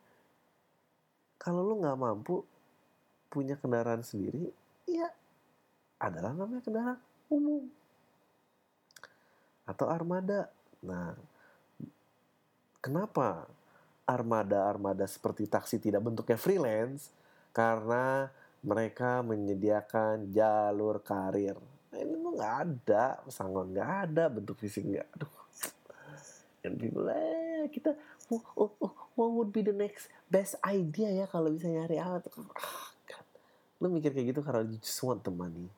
[1.41, 2.45] kalau lu nggak mampu
[3.33, 4.53] punya kendaraan sendiri,
[4.85, 5.09] ya
[5.97, 7.01] adalah namanya kendaraan
[7.33, 7.65] umum
[9.65, 10.53] atau armada.
[10.85, 11.17] Nah,
[12.85, 13.49] kenapa
[14.05, 17.09] armada-armada seperti taksi tidak bentuknya freelance?
[17.57, 18.29] Karena
[18.61, 21.57] mereka menyediakan jalur karir.
[21.89, 25.09] Nah, ini nggak ada, pesangon nggak ada, bentuk fisik nggak.
[25.17, 25.38] Aduh,
[26.69, 27.97] and people eh kita
[28.29, 32.29] oh, oh, oh, what would be the next best idea ya kalau bisa nyari alat?
[32.55, 33.27] Ah, God.
[33.81, 35.73] lu mikir kayak gitu karena you just want the money.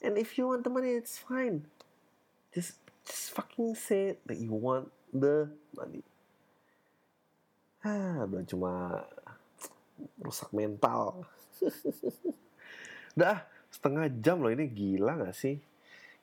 [0.00, 1.68] And if you want the money it's fine.
[2.56, 6.00] Just just fucking say that you want the money.
[7.84, 9.04] Ah udah cuma
[10.24, 11.28] rusak mental.
[13.14, 14.66] Udah setengah jam loh ini.
[14.66, 15.62] Gila gak sih?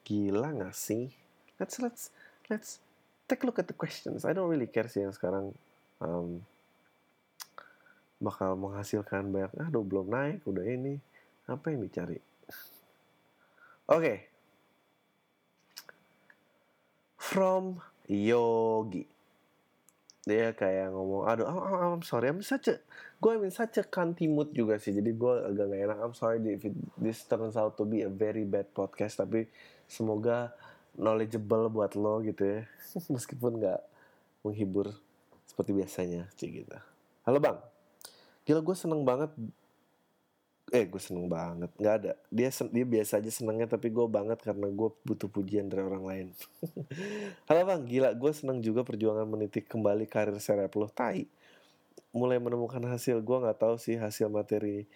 [0.03, 1.15] Gila gak sih?
[1.55, 2.11] Let's let's
[2.51, 2.83] let's
[3.32, 4.28] take a look at the questions.
[4.28, 5.56] I don't really care sih yang sekarang
[6.04, 6.44] um,
[8.20, 9.56] bakal menghasilkan banyak.
[9.72, 11.00] Aduh belum naik, udah ini.
[11.48, 12.20] Apa yang dicari?
[13.88, 13.96] Oke.
[13.96, 14.17] Okay.
[17.15, 17.80] From
[18.12, 19.08] Yogi.
[20.22, 22.78] Dia kayak ngomong, aduh, I'm, I'm, I'm sorry, I'm such a,
[23.17, 24.94] gue I'm in such a kanti mood juga sih.
[24.94, 25.98] Jadi gue agak gak enak.
[25.98, 29.17] I'm sorry if it, this turns out to be a very bad podcast.
[29.17, 29.50] Tapi
[29.89, 30.54] semoga
[30.95, 32.62] knowledgeable buat lo gitu ya.
[33.13, 33.82] Meskipun nggak
[34.41, 34.91] menghibur
[35.47, 36.77] seperti biasanya sih gitu.
[37.27, 37.58] Halo bang.
[38.47, 39.32] Gila gue seneng banget.
[40.71, 41.69] Eh gue seneng banget.
[41.77, 42.12] Nggak ada.
[42.32, 46.27] Dia dia biasa aja senengnya tapi gue banget karena gue butuh pujian dari orang lain.
[47.47, 47.82] Halo bang.
[47.86, 50.88] Gila gue seneng juga perjuangan menitik kembali karir serep lo.
[50.89, 51.27] Tai.
[52.12, 53.19] Mulai menemukan hasil.
[53.23, 54.88] Gue nggak tahu sih hasil materi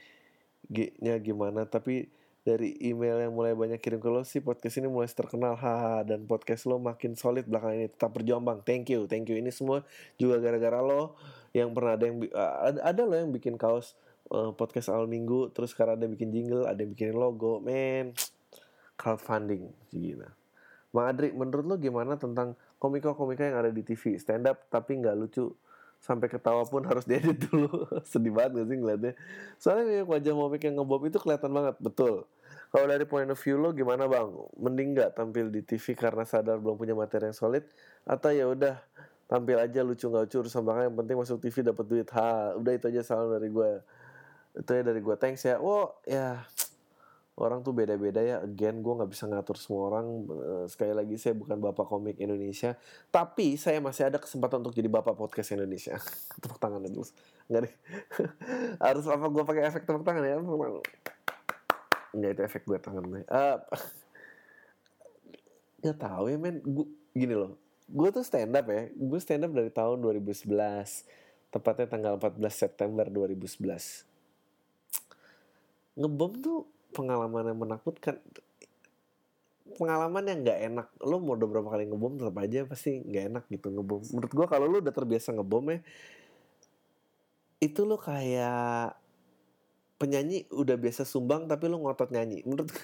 [0.97, 2.09] nya gimana tapi
[2.45, 6.29] dari email yang mulai banyak kirim ke lo sih podcast ini mulai terkenal haha dan
[6.29, 8.61] podcast lo makin solid belakangan ini tetap berjuang bang.
[8.61, 9.41] Thank you thank you.
[9.41, 9.81] Ini semua
[10.21, 11.17] juga gara-gara lo
[11.57, 12.17] yang pernah ada yang
[12.85, 13.97] ada, lo yang bikin kaos
[14.29, 18.13] uh, podcast awal minggu terus sekarang ada yang bikin jingle ada yang bikin logo man
[18.93, 20.29] crowdfunding gitu
[20.93, 25.17] Bang Adri menurut lo gimana tentang komika-komika yang ada di TV stand up tapi nggak
[25.17, 25.49] lucu
[25.97, 27.89] sampai ketawa pun harus diedit dulu.
[28.11, 29.13] Sedih banget gak sih ngeliatnya?
[29.57, 32.29] Soalnya wajah komik yang ngebob itu kelihatan banget betul
[32.75, 34.35] kalau dari point of view lo gimana bang?
[34.59, 37.63] Mending nggak tampil di TV karena sadar belum punya materi yang solid?
[38.03, 38.75] Atau ya udah
[39.31, 42.07] tampil aja lucu nggak lucu urusan bang yang penting masuk TV dapat duit.
[42.11, 43.79] Ha udah itu aja salam dari gue
[44.59, 45.55] itu ya dari gue thanks ya.
[45.55, 46.43] Wow ya
[47.39, 48.43] orang tuh beda-beda ya.
[48.43, 50.27] Again gue nggak bisa ngatur semua orang.
[50.27, 52.75] Eh, sekali lagi saya bukan bapak komik Indonesia.
[53.07, 55.95] Tapi saya masih ada kesempatan untuk jadi bapak podcast Indonesia.
[56.43, 57.07] Tepuk tangan dulu
[57.47, 57.73] nggak deh.
[58.83, 60.35] Harus apa gue pakai efek tepuk tangan ya
[62.15, 63.21] nggak itu efek gue tangan gue.
[63.27, 63.57] Eh,
[65.83, 66.63] nggak tahu ya men.
[66.63, 67.59] Gue gini loh.
[67.85, 68.87] Gue tuh stand up ya.
[68.95, 70.47] Gue stand up dari tahun 2011
[71.51, 74.03] tepatnya tanggal 14 September 2011
[75.95, 78.19] ngebom tuh pengalaman yang menakutkan.
[79.79, 80.87] Pengalaman yang nggak enak.
[80.99, 84.03] Lo mau udah berapa kali ngebom tetap aja pasti nggak enak gitu ngebom.
[84.11, 85.79] Menurut gua kalau lo udah terbiasa ngebom ya
[87.63, 88.93] itu lo kayak
[89.95, 92.67] penyanyi udah biasa sumbang tapi lo ngotot nyanyi menurut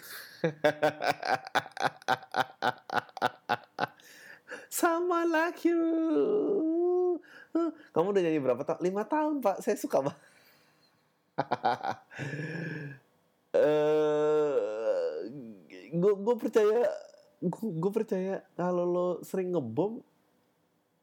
[4.72, 5.82] sama like you
[7.92, 9.60] kamu udah nyanyi berapa tahun lima tahun pak.
[9.60, 10.00] Saya suka
[13.52, 14.62] eh
[15.92, 16.88] gue gue percaya
[17.52, 20.00] gue percaya kalau lo sering ngebom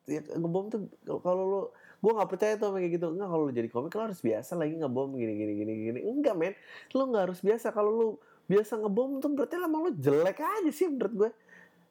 [0.08, 0.88] ya ngebom tuh
[1.20, 1.62] kalau lo
[1.98, 3.06] gue nggak percaya tuh kayak gitu.
[3.10, 6.00] Enggak kalau lo jadi komik lo harus biasa lagi ngebom gini gini gini gini.
[6.06, 6.54] Enggak men.
[6.94, 7.74] Lo nggak harus biasa.
[7.74, 8.06] Kalau lo
[8.48, 11.30] biasa ngebom tuh berarti lama lo jelek aja sih menurut gue.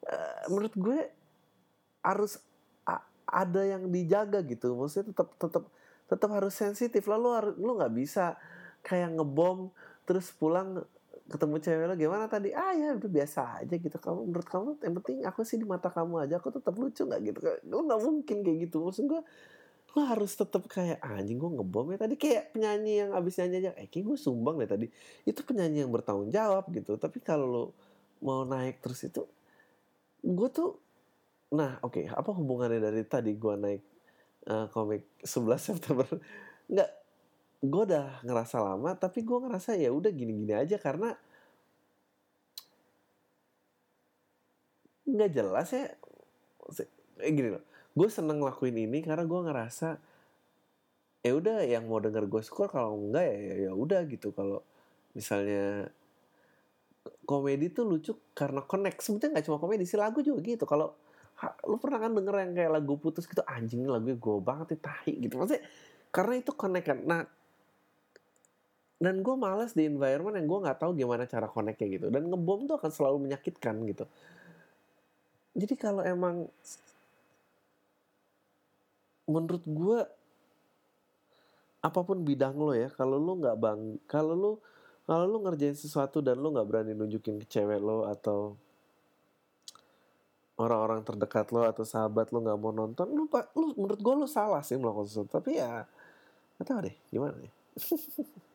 [0.08, 1.00] Eh, menurut gue
[2.02, 2.40] harus
[3.28, 4.72] ada yang dijaga gitu.
[4.80, 5.64] Maksudnya tetap tetap
[6.08, 8.40] tetap harus sensitif lalu harus lo nggak bisa
[8.80, 9.68] kayak ngebom
[10.08, 10.88] terus pulang
[11.28, 12.56] ketemu cewek lo gimana tadi?
[12.56, 13.98] Ah ya udah biasa aja gitu.
[14.00, 16.40] Kamu menurut kamu yang penting aku sih di mata kamu aja.
[16.40, 17.40] Aku tetap lucu nggak gitu?
[17.68, 18.88] Lo nggak mungkin kayak gitu.
[18.88, 19.22] Maksud gue
[19.96, 22.16] lo harus tetap kayak "Ah, anjing gue ngebom ya tadi.
[22.20, 24.88] Kayak penyanyi yang abis nyanyi eh kayak gue sumbang deh tadi.
[25.26, 26.96] Itu penyanyi yang bertanggung jawab gitu.
[27.00, 27.64] Tapi kalau lo
[28.26, 29.22] mau naik terus itu
[30.26, 30.70] gue tuh
[31.54, 33.82] nah oke apa hubungannya dari tadi gue naik
[34.52, 36.08] eh, komik 11 September?
[36.72, 36.92] Nggak
[37.66, 41.16] gue udah ngerasa lama tapi gue ngerasa ya udah gini-gini aja karena
[45.08, 45.86] nggak jelas ya.
[47.18, 47.64] Eh, gini loh
[47.98, 49.90] gue seneng ngelakuin ini karena gue ngerasa
[51.26, 54.28] ya udah yang mau denger gue syukur kalau enggak ya ya- ya udah gitu.
[54.38, 54.62] Kalau
[55.18, 55.90] misalnya
[57.28, 59.02] komedi tuh lucu karena connect.
[59.04, 60.64] Sebetulnya nggak cuma komedi sih lagu juga gitu.
[60.70, 60.94] Kalau
[61.70, 64.82] lu pernah kan denger yang kayak lagu putus gitu anjing ini lagunya gue banget nih
[64.82, 65.34] tahi gitu.
[65.42, 65.64] Maksudnya
[66.14, 67.00] karena itu connect kan.
[67.04, 67.22] Nah
[68.98, 72.06] dan gue malas di environment yang gue nggak tahu gimana cara connectnya gitu.
[72.10, 74.06] Dan ngebom tuh akan selalu menyakitkan gitu.
[75.58, 76.50] Jadi kalau emang
[79.28, 80.00] menurut gue
[81.84, 84.52] apa pun bidang lo ya kalau lo nggak bang kalau lo
[85.08, 88.58] kalau lo ngerjain sesuatu dan lo nggak berani nunjukin ke cewek lo atau
[90.58, 94.66] orang-orang terdekat lo atau sahabat lo nggak mau nonton lo lo menurut gue lo salah
[94.66, 95.86] sih melakukan sesuatu tapi ya
[96.58, 97.52] nggak tahu deh gimana ya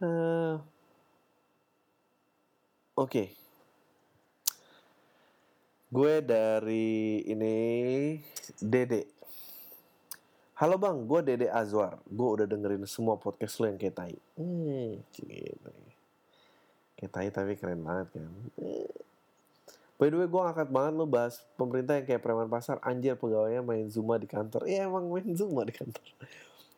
[0.00, 0.58] Eh,
[2.96, 3.36] Oke.
[5.86, 7.54] Gue dari ini
[8.58, 9.06] Dede.
[10.58, 12.02] Halo bang, gue Dede Azwar.
[12.10, 14.18] Gue udah dengerin semua podcast lo yang kayak tai.
[14.34, 15.70] Hmm, gitu.
[16.98, 18.26] Kayak tai tapi keren banget kan.
[19.94, 22.82] By the way, gue ngangkat banget lo bahas pemerintah yang kayak preman pasar.
[22.82, 24.66] Anjir pegawainya main Zuma di kantor.
[24.66, 26.02] Iya emang main Zuma di kantor.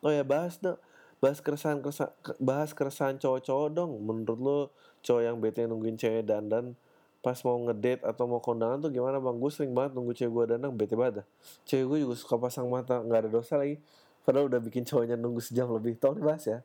[0.05, 0.77] Oh ya bahas dong.
[1.17, 3.89] Bahas keresahan, keresahan bahas keresahan cowok-cowok dong.
[4.05, 4.57] Menurut lo
[5.01, 6.77] cowok yang bete nungguin cewek dandan
[7.19, 9.35] pas mau ngedate atau mau kondangan tuh gimana bang?
[9.35, 11.27] Gue sering banget nunggu cewek gue dandan bete banget dah.
[11.67, 13.75] Cewek gue juga suka pasang mata nggak ada dosa lagi.
[14.23, 15.99] Padahal udah bikin cowoknya nunggu sejam lebih.
[15.99, 16.59] Tolong dibahas ya.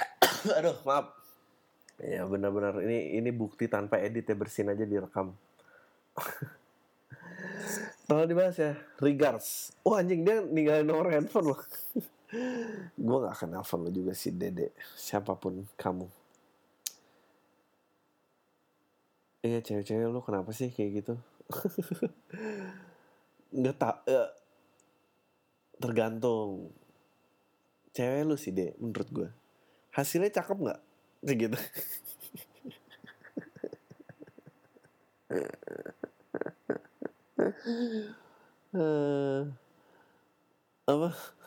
[0.58, 1.16] Aduh maaf.
[1.98, 5.32] Ya benar-benar ini ini bukti tanpa edit ya bersin aja direkam.
[8.08, 8.76] Tolong dibahas ya.
[9.00, 9.72] Regards.
[9.80, 11.60] Wah anjing dia ninggalin nomor handphone loh.
[13.08, 14.76] gue gak akan nelfon lo juga sih Dede.
[14.92, 16.27] Siapa pun kamu.
[19.46, 21.14] Iya cewek-cewek lu kenapa sih kayak gitu?
[23.58, 24.28] Nggak tak eh,
[25.82, 26.70] tergantung
[27.94, 29.28] cewek lu sih deh menurut gue.
[29.96, 30.80] Hasilnya cakep nggak?
[31.26, 31.58] Gitu.
[38.74, 39.42] Eh,
[40.88, 41.37] apa?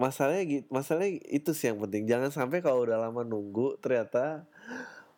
[0.00, 2.08] Masalahnya gitu, masalahnya itu sih yang penting.
[2.08, 4.46] Jangan sampai kalau udah lama nunggu ternyata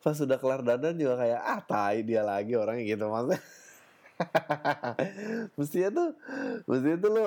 [0.05, 3.41] pas sudah kelar dandan juga kayak ah tai dia lagi orangnya gitu maksudnya.
[5.59, 6.09] Mestinya tuh
[6.70, 7.27] mestinya tuh lo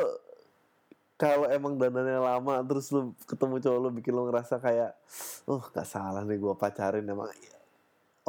[1.17, 4.93] kalau emang dandannya lama terus lu ketemu cowok lu bikin lu ngerasa kayak
[5.49, 7.33] oh gak salah nih gue pacarin emang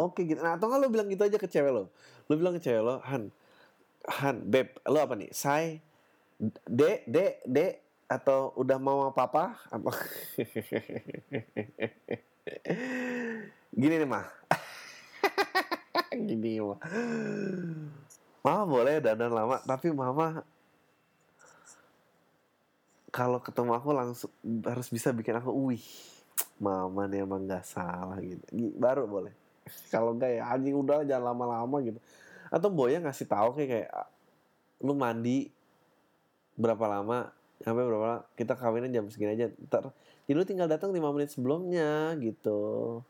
[0.01, 0.41] oke gitu.
[0.41, 1.93] Nah atau nggak lu bilang gitu aja ke cewek lo
[2.27, 3.29] lu bilang ke cewek lo Han
[4.25, 5.29] Han beb lo apa nih?
[5.37, 5.85] Say
[6.64, 9.55] dek dek dek atau udah mama papa?
[9.69, 9.93] Apa?
[13.79, 14.27] Gini nih mah
[16.29, 16.81] gini mah
[18.41, 20.41] mama boleh dandan lama tapi mama
[23.13, 24.33] kalau ketemu aku langsung
[24.65, 25.85] harus bisa bikin aku wih
[26.59, 28.43] mama nih emang nggak salah gitu.
[28.79, 29.33] Baru boleh.
[29.93, 31.99] Kalau enggak ya anjing udah jangan lama-lama gitu.
[32.51, 33.91] Atau boya ngasih tahu kayak kayak
[34.83, 35.51] lu mandi
[36.59, 37.31] berapa lama
[37.63, 39.51] sampai berapa kita kawinnya jam segini aja.
[39.67, 39.91] Ntar
[40.29, 43.01] jadi lu tinggal datang 5 menit sebelumnya gitu.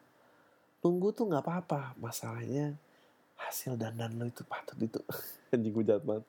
[0.79, 1.99] Tunggu tuh nggak apa-apa.
[1.99, 2.79] Masalahnya
[3.35, 5.03] hasil dandan lo itu patut itu.
[5.55, 6.25] Anjing gue jahat banget.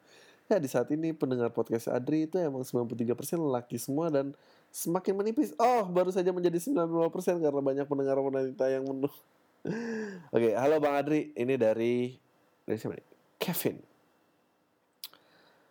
[0.50, 3.06] Ya di saat ini pendengar podcast Adri itu emang 93%
[3.38, 4.34] lelaki semua dan
[4.74, 5.54] semakin menipis.
[5.62, 9.14] Oh baru saja menjadi 90% karena banyak pendengar wanita yang menuh
[10.34, 11.30] oke halo Bang Adri.
[11.38, 12.18] Ini dari
[12.66, 13.08] dari siapa nih?
[13.38, 13.89] Kevin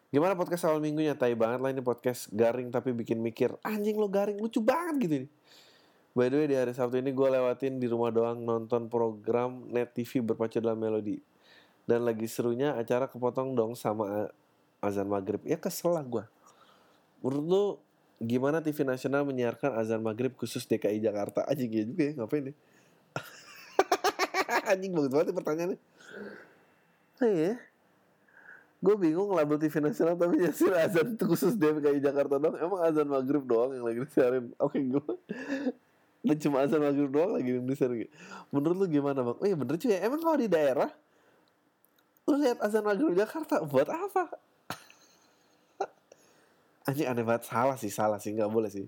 [0.09, 1.13] Gimana podcast awal minggunya?
[1.13, 3.53] Tai banget lah ini podcast garing tapi bikin mikir.
[3.61, 5.29] Anjing lo garing, lucu banget gitu ini.
[6.17, 9.93] By the way di hari Sabtu ini gue lewatin di rumah doang nonton program Net
[9.93, 11.21] TV berpacu dalam melodi.
[11.85, 14.33] Dan lagi serunya acara kepotong dong sama
[14.81, 15.45] azan maghrib.
[15.45, 16.25] Ya kesel lah gue.
[17.21, 17.65] Menurut lu
[18.17, 21.45] gimana TV nasional menyiarkan azan maghrib khusus DKI Jakarta?
[21.45, 22.57] Anjing ya juga ya, ngapain nih?
[24.73, 25.79] Anjing bagus banget pertanyaannya.
[27.21, 27.61] Iya
[28.79, 33.11] gue bingung label TV nasional tapi nyasir azan itu khusus DKI Jakarta dong emang azan
[33.11, 34.55] maghrib doang yang lagi disiarin?
[34.63, 35.15] Oke gue
[36.23, 38.07] dan cuma azan maghrib doang lagi yang disiarin.
[38.55, 39.37] Menurut lu gimana bang?
[39.39, 40.91] Oh iya bener cuy emang kalau di daerah
[42.29, 44.31] lu lihat azan maghrib Jakarta buat apa?
[46.89, 47.51] Anjing aneh banget.
[47.51, 48.31] Salah sih salah sih.
[48.31, 48.87] Nggak boleh sih.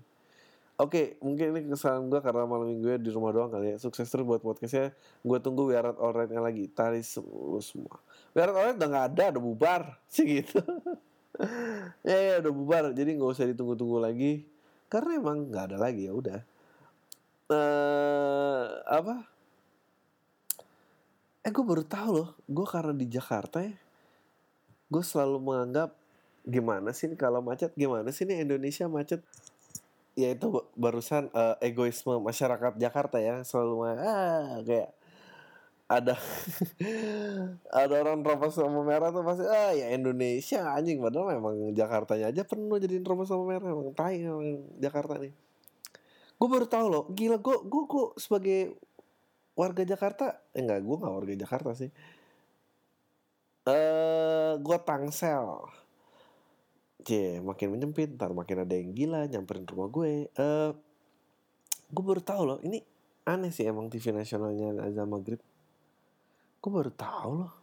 [0.81, 3.77] Oke, mungkin ini kesalahan gue karena malam minggu di rumah doang kali ya.
[3.77, 4.89] Sukses terus buat podcastnya.
[5.21, 6.65] Gue tunggu We Are Alright-nya lagi.
[6.73, 8.01] Tari semua.
[8.31, 9.81] Are Alright udah gak ada, udah bubar.
[10.13, 10.63] Sih gitu.
[12.07, 12.83] ya, ya udah bubar.
[12.95, 14.47] Jadi gak usah ditunggu-tunggu lagi.
[14.87, 16.39] Karena emang gak ada lagi ya udah.
[17.51, 19.15] Uh, apa?
[21.43, 22.29] Eh gue baru tahu loh.
[22.47, 23.75] Gue karena di Jakarta ya.
[24.87, 25.95] Gue selalu menganggap
[26.41, 29.21] gimana sih kalau macet gimana sih nih Indonesia macet
[30.17, 34.89] ya itu barusan uh, egoisme masyarakat Jakarta ya selalu ah kayak
[35.91, 36.15] ada
[37.83, 42.47] ada orang terobos sama merah tuh pasti ah ya Indonesia anjing padahal memang Jakartanya aja
[42.47, 45.35] penuh jadi terobos sama merah emang tai emang Jakarta nih
[46.39, 48.59] gue baru tahu loh gila gue gue gue sebagai
[49.59, 51.91] warga Jakarta eh, enggak gue nggak warga Jakarta sih
[53.61, 55.67] eh uh, gue tangsel
[57.01, 60.29] Cie, makin menyempit, ntar makin ada yang gila nyamperin rumah gue.
[60.29, 60.69] Eh, uh,
[61.89, 62.77] gue baru tahu loh, ini
[63.25, 65.41] aneh sih emang TV nasionalnya azan maghrib.
[66.61, 67.53] Gue baru tahu loh.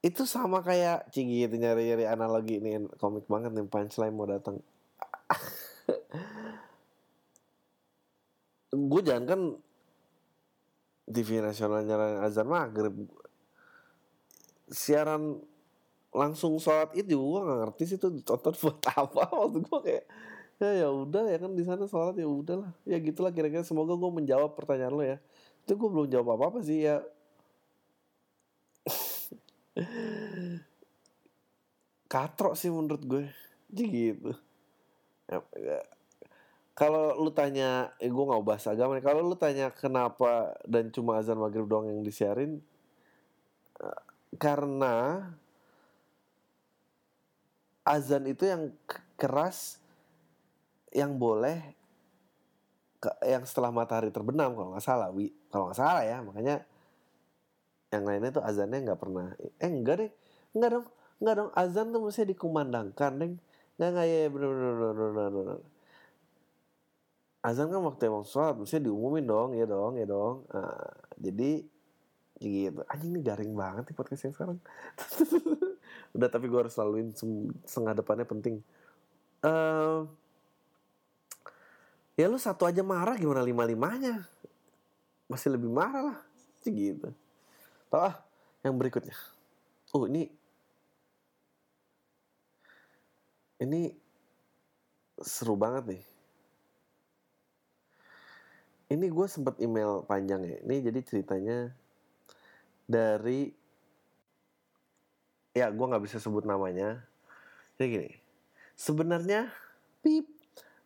[0.00, 4.64] Itu sama kayak Cigi itu nyari-nyari analogi ini komik banget nih punchline mau datang.
[8.74, 9.40] gue jangan kan
[11.08, 12.96] TV nasionalnya azan maghrib.
[14.72, 15.44] Siaran
[16.14, 20.04] langsung sholat itu gue gak ngerti sih itu ditonton buat apa waktu gue kayak
[20.62, 24.10] ya ya udah ya kan di sana sholat ya udahlah ya gitulah kira-kira semoga gue
[24.22, 25.18] menjawab pertanyaan lo ya
[25.66, 27.02] itu gue belum jawab apa apa sih ya
[32.12, 33.24] katrok sih menurut gue.
[33.70, 34.32] Jadi gitu.
[35.24, 35.80] Ya, ya.
[36.76, 41.40] kalau lu tanya eh, gue nggak bahas agama kalau lu tanya kenapa dan cuma azan
[41.40, 42.60] maghrib doang yang disiarin
[43.80, 44.02] eh,
[44.36, 45.24] karena
[47.88, 48.68] azan itu yang
[49.16, 49.80] keras
[50.92, 51.60] yang boleh
[53.24, 55.28] yang setelah matahari terbenam kalau nggak salah wi.
[55.52, 56.64] Kalau nggak salah ya makanya
[57.94, 60.10] yang lainnya tuh azannya nggak pernah eh enggak deh
[60.58, 60.86] enggak dong
[61.22, 63.28] enggak dong azan tuh mesti dikumandangkan deh
[63.78, 65.58] nggak nggak ya bener bener bener bener,
[67.44, 70.48] azan kan waktu emang sholat mesti diumumin dong ya dong ya dong.
[70.48, 70.88] Nah,
[71.20, 71.60] jadi
[72.40, 72.80] gitu.
[72.88, 74.58] Anjing ini garing banget nih podcast yang sekarang.
[76.16, 77.12] Udah tapi gue harus laluin
[77.68, 78.64] setengah depannya penting.
[79.44, 80.08] Uh,
[82.16, 84.24] ya lu satu aja marah gimana lima limanya
[85.28, 86.18] masih lebih marah lah
[86.64, 87.12] gitu
[87.94, 88.18] tau ah
[88.66, 89.14] yang berikutnya
[89.94, 90.26] oh ini
[93.62, 93.94] ini
[95.22, 96.04] seru banget nih
[98.92, 100.56] ini gue sempat email panjang ya.
[100.62, 101.58] Ini jadi ceritanya
[102.84, 103.50] dari
[105.56, 107.02] ya gue nggak bisa sebut namanya.
[107.74, 108.10] Jadi gini,
[108.78, 109.50] sebenarnya
[110.04, 110.28] pip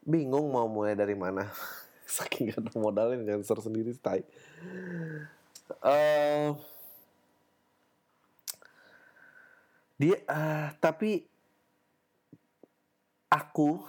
[0.07, 1.51] bingung mau mulai dari mana.
[2.09, 4.25] Saking gak ada modalin cancer sendiri stay.
[5.85, 6.57] Uh,
[9.99, 11.27] dia uh, tapi
[13.29, 13.83] aku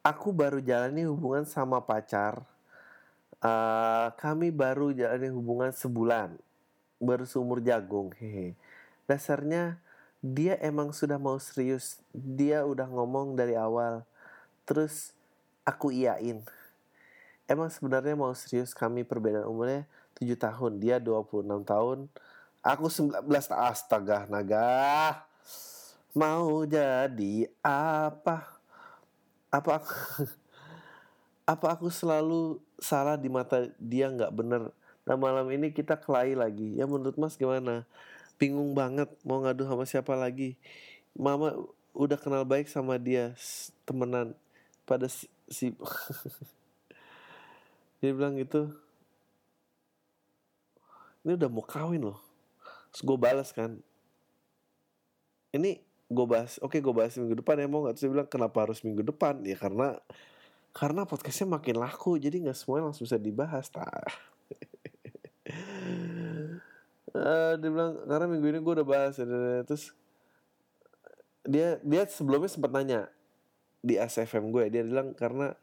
[0.00, 2.42] aku baru jalani hubungan sama pacar
[3.44, 6.34] uh, kami baru jalani hubungan sebulan
[6.98, 8.58] baru seumur jagung hehe.
[9.06, 9.78] Dasarnya
[10.18, 14.02] dia emang sudah mau serius dia udah ngomong dari awal
[14.66, 15.14] terus
[15.62, 16.42] aku iyain
[17.46, 19.86] emang sebenarnya mau serius kami perbedaan umurnya
[20.18, 22.10] 7 tahun dia 26 tahun
[22.68, 25.24] aku 19 astaga naga.
[26.12, 28.44] Mau jadi apa?
[29.48, 29.80] Apa
[31.52, 34.62] apa aku selalu salah di mata dia nggak bener?
[35.08, 36.76] Nah malam ini kita kelahi lagi.
[36.76, 37.88] Ya menurut mas gimana?
[38.36, 40.52] Bingung banget mau ngadu sama siapa lagi.
[41.16, 41.56] Mama
[41.96, 43.32] udah kenal baik sama dia
[43.88, 44.36] temenan.
[44.84, 45.72] Pada si, si
[48.04, 48.68] dia bilang gitu.
[51.24, 52.27] Ini udah mau kawin loh
[52.98, 53.78] terus gue balas kan.
[55.54, 55.78] Ini
[56.10, 57.94] gue bahas oke okay, gue bahas minggu depan ya mau nggak?
[57.94, 59.38] Terus dia bilang kenapa harus minggu depan?
[59.46, 59.94] Ya karena
[60.74, 63.88] karena podcastnya makin laku jadi nggak semuanya langsung bisa dibahas tak
[67.14, 69.16] uh, dia bilang karena minggu ini gue udah bahas
[69.64, 69.96] terus
[71.48, 73.00] dia dia sebelumnya sempat nanya
[73.78, 75.54] di ASFM gue dia bilang karena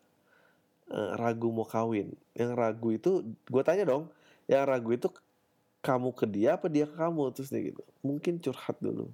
[0.92, 2.16] uh, ragu mau kawin.
[2.32, 4.08] Yang ragu itu gue tanya dong
[4.46, 5.10] yang ragu itu
[5.86, 7.30] kamu ke dia apa dia ke kamu?
[7.38, 7.86] Terus dia gitu.
[8.02, 9.14] Mungkin curhat dulu.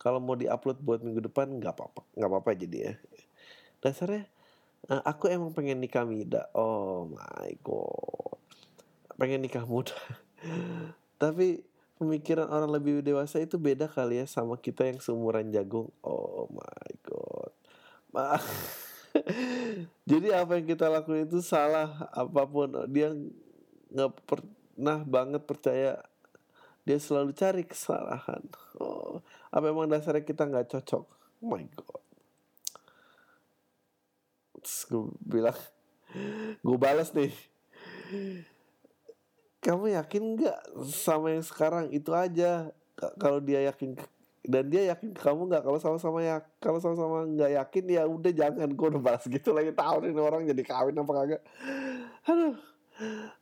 [0.00, 2.00] Kalau mau diupload buat minggu depan nggak apa-apa.
[2.16, 2.92] Nggak apa-apa jadi ya.
[3.84, 4.24] Dasarnya
[4.88, 8.40] uh, aku emang pengen nikah muda oh my god.
[9.20, 9.96] Pengen nikah muda.
[11.22, 11.60] Tapi
[11.96, 15.88] pemikiran orang lebih dewasa itu beda kali ya sama kita yang seumuran jagung.
[16.04, 17.52] Oh my god.
[20.10, 22.68] Jadi apa yang kita lakuin itu salah apa pun.
[22.92, 23.16] Dia
[23.92, 24.12] nggak
[24.76, 26.04] pernah banget percaya
[26.84, 28.44] dia selalu cari kesalahan.
[28.76, 31.04] Oh apa emang dasarnya kita nggak cocok?
[31.40, 32.04] Oh my god.
[34.60, 35.56] Terus gue bilang
[36.60, 37.32] gue balas nih.
[39.64, 40.58] Kamu yakin nggak
[40.92, 41.88] sama yang sekarang?
[41.88, 42.68] Itu aja.
[43.16, 43.96] Kalau dia yakin
[44.46, 48.68] dan dia yakin kamu nggak kalau sama-sama ya kalau sama-sama nggak yakin ya udah jangan.
[48.76, 49.72] Gue udah balas gitu lagi.
[49.72, 51.42] Tahu ini orang jadi kawin apa kagak.
[52.28, 52.75] Aduh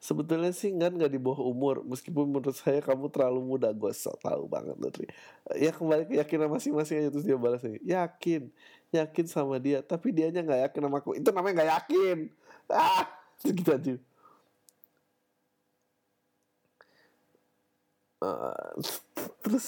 [0.03, 1.87] Sebetulnya sih kan nggak di bawah umur.
[1.87, 3.71] Meskipun menurut saya kamu terlalu muda.
[3.71, 5.07] Gue so tau banget Nutri
[5.55, 7.81] Ya kembali ke yakinan masing-masing aja Terus dia balas lagi.
[7.87, 8.43] Yakin.
[8.91, 9.83] Yakin sama dia.
[9.83, 11.15] Tapi dianya nggak yakin sama aku.
[11.19, 12.19] Itu namanya nggak yakin.
[12.71, 13.07] Ah
[13.45, 13.95] Gitu aja.
[18.25, 18.75] Uh,
[19.45, 19.67] Terus.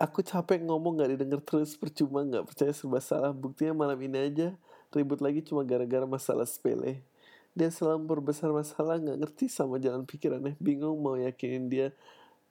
[0.00, 1.76] Aku capek ngomong gak didengar terus.
[1.76, 3.30] Percuma gak percaya serba salah.
[3.30, 4.48] Buktinya malam ini aja
[4.92, 7.00] Ribut lagi cuma gara-gara masalah sepele
[7.52, 11.92] dia selalu berbesar masalah nggak ngerti sama jalan pikirannya bingung mau yakinin dia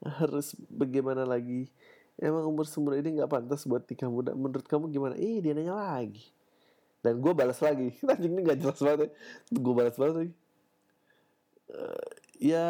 [0.01, 1.69] harus bagaimana lagi.
[2.21, 4.33] Emang umur semua ini nggak pantas buat nikah muda.
[4.37, 5.13] Menurut kamu gimana?
[5.17, 6.29] Eh dia nanya lagi.
[7.01, 7.97] Dan gue balas lagi.
[8.11, 9.09] Anjing ini nggak jelas banget ya.
[9.57, 10.33] gue balas balas lagi.
[11.69, 12.69] Uh, ya.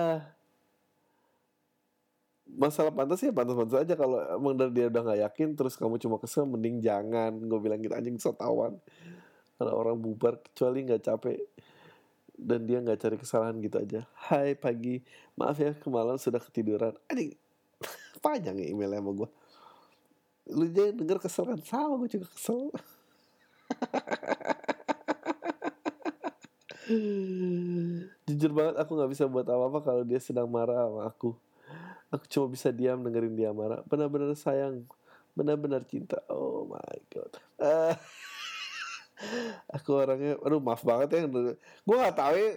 [2.51, 3.95] Masalah pantas ya pantas pantas aja.
[3.99, 7.35] Kalau emang dari dia udah nggak yakin terus kamu cuma kesel mending jangan.
[7.43, 8.79] Gue bilang gitu anjing sotawan
[9.61, 11.37] kalau orang bubar kecuali nggak capek
[12.41, 14.09] dan dia nggak cari kesalahan gitu aja.
[14.17, 15.05] Hai pagi,
[15.37, 16.97] maaf ya kemalan sudah ketiduran.
[17.13, 17.37] Ini
[18.25, 19.29] panjang ya emailnya sama gue.
[20.49, 22.73] Lu jangan denger kesel sama gue juga kesel.
[28.27, 31.37] Jujur banget aku nggak bisa buat apa-apa kalau dia sedang marah sama aku.
[32.11, 33.79] Aku cuma bisa diam dengerin dia marah.
[33.87, 34.83] Benar-benar sayang,
[35.37, 36.19] benar-benar cinta.
[36.27, 37.31] Oh my god.
[37.61, 37.95] Uh,
[39.69, 41.21] aku orangnya aduh maaf banget ya.
[41.85, 42.49] Gue gak tahu ya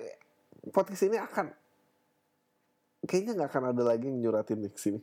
[0.72, 1.52] podcast ini akan
[3.04, 5.00] kayaknya nggak akan ada lagi yang nyuratin di sini.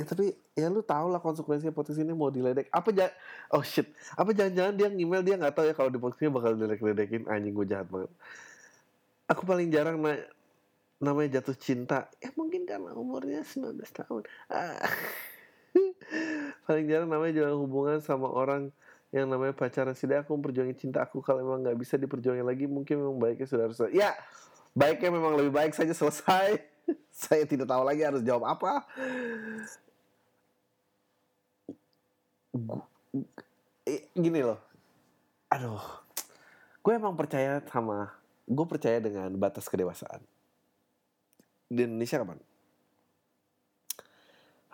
[0.00, 2.72] Ya tapi ya lu tau lah konsekuensinya podcast ini mau diledek.
[2.72, 3.12] Apa jangan
[3.52, 3.92] oh shit.
[4.16, 7.28] Apa jangan-jangan dia ngemail dia nggak tahu ya kalau di podcast ini bakal diledek-ledekin.
[7.28, 8.10] Anjing gue jahat banget.
[9.28, 10.16] Aku paling jarang na
[11.00, 12.08] namanya jatuh cinta.
[12.16, 14.22] Ya mungkin karena umurnya 19 tahun.
[14.48, 14.80] Ah.
[16.66, 18.72] paling jarang namanya jalan hubungan sama orang
[19.10, 21.18] yang namanya pacaran sih aku memperjuangin cinta aku.
[21.18, 24.14] Kalau memang nggak bisa diperjuangin lagi mungkin memang baiknya sudah harus ya
[24.70, 26.62] baiknya memang lebih baik saja selesai.
[27.10, 28.86] Saya tidak tahu lagi harus jawab apa.
[34.14, 34.58] Gini loh.
[35.50, 35.82] Aduh.
[36.80, 40.18] Gue emang percaya sama gue percaya dengan batas kedewasaan.
[41.70, 42.42] Di Indonesia kapan?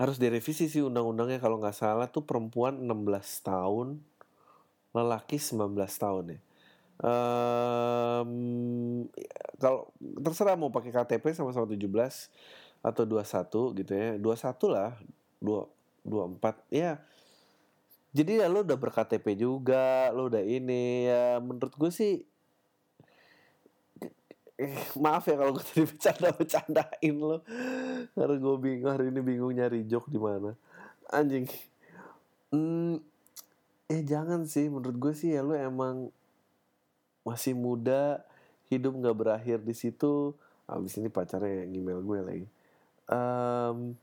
[0.01, 1.37] Harus direvisi sih undang-undangnya.
[1.37, 4.01] Kalau nggak salah tuh perempuan 16 tahun
[4.93, 6.41] lelaki 19 tahun ya.
[6.97, 8.33] Um,
[9.61, 11.85] kalau terserah mau pakai KTP sama-sama 17
[12.81, 14.09] atau 21 gitu ya.
[14.17, 14.93] 21 lah
[15.41, 15.77] 2
[16.07, 17.03] 24 ya.
[18.17, 22.25] Jadi ya lo udah berKTP juga lo udah ini ya menurut gue sih
[24.57, 27.45] eh, maaf ya kalau gue tadi bercanda bercandain lo.
[28.17, 30.57] Karena gue bingung hari ini bingung nyari joke di mana.
[31.13, 31.45] Anjing.
[32.49, 33.03] Hmm,
[33.93, 34.67] eh jangan sih.
[34.73, 36.11] Menurut gue sih ya lo emang
[37.27, 38.23] masih muda
[38.71, 40.35] hidup nggak berakhir di situ.
[40.67, 42.47] Abis ini pacarnya yang email gue lagi.
[43.07, 43.95] Um,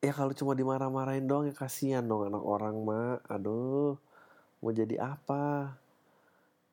[0.00, 4.00] ya kalau cuma dimarah-marahin doang ya kasihan dong anak orang mah aduh
[4.62, 5.76] mau jadi apa?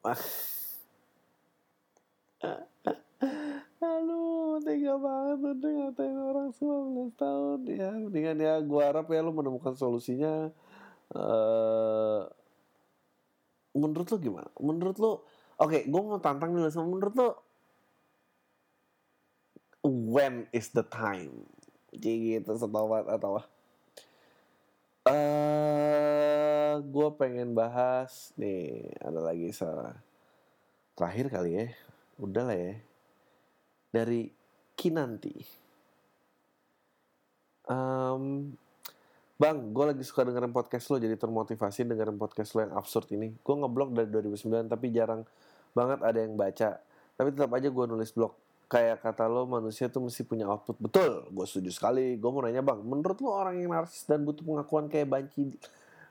[3.85, 7.89] Aduh, tega banget udah ngatain orang 19 tahun ya.
[7.93, 10.49] Mendingan ya gue harap ya lo menemukan solusinya.
[11.13, 12.25] Uh,
[13.77, 14.49] menurut lo gimana?
[14.57, 15.11] Menurut lo,
[15.61, 17.29] oke, okay, gue mau tantang nih sama menurut lo,
[19.85, 21.45] when is the time?
[21.93, 23.43] Jadi gitu setawa atau apa?
[25.05, 29.93] Uh, gue pengen bahas nih ada lagi salah
[30.97, 31.65] terakhir kali ya
[32.17, 32.73] udah lah ya
[33.93, 34.33] dari
[34.75, 35.65] Kinanti
[37.71, 38.53] um,
[39.35, 43.35] Bang, gue lagi suka dengerin podcast lo jadi termotivasi dengerin podcast lo yang absurd ini.
[43.43, 45.27] Gue ngeblog dari 2009 tapi jarang
[45.75, 46.79] banget ada yang baca.
[47.19, 48.31] Tapi tetap aja gue nulis blog.
[48.71, 50.79] Kayak kata lo manusia tuh mesti punya output.
[50.79, 52.15] Betul, gue setuju sekali.
[52.15, 55.51] Gue mau nanya bang, menurut lo orang yang narsis dan butuh pengakuan kayak banci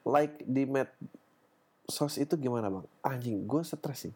[0.04, 0.92] like di med
[1.88, 2.84] sos itu gimana bang?
[3.08, 4.12] Anjing, gue stres sih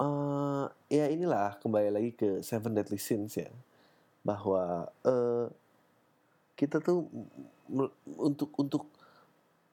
[0.00, 3.52] uh, ya inilah kembali lagi ke Seven Deadly Sins ya.
[4.24, 5.46] Bahwa uh,
[6.56, 7.08] kita tuh
[8.20, 8.84] untuk untuk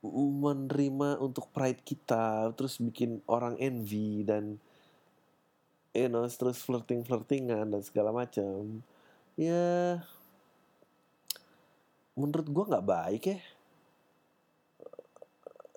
[0.05, 4.61] menerima untuk pride kita terus bikin orang envy dan
[5.91, 8.85] you know terus flirting flirtingan dan segala macam
[9.33, 9.97] ya
[12.13, 13.39] menurut gua nggak baik ya.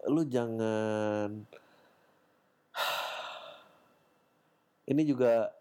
[0.09, 1.45] Lu jangan
[4.91, 5.55] ini juga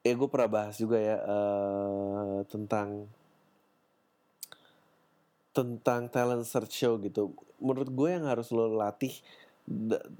[0.00, 3.04] ya gue pernah bahas juga ya uh, tentang
[5.52, 7.36] tentang talent search show gitu.
[7.60, 9.12] Menurut gue yang harus lo latih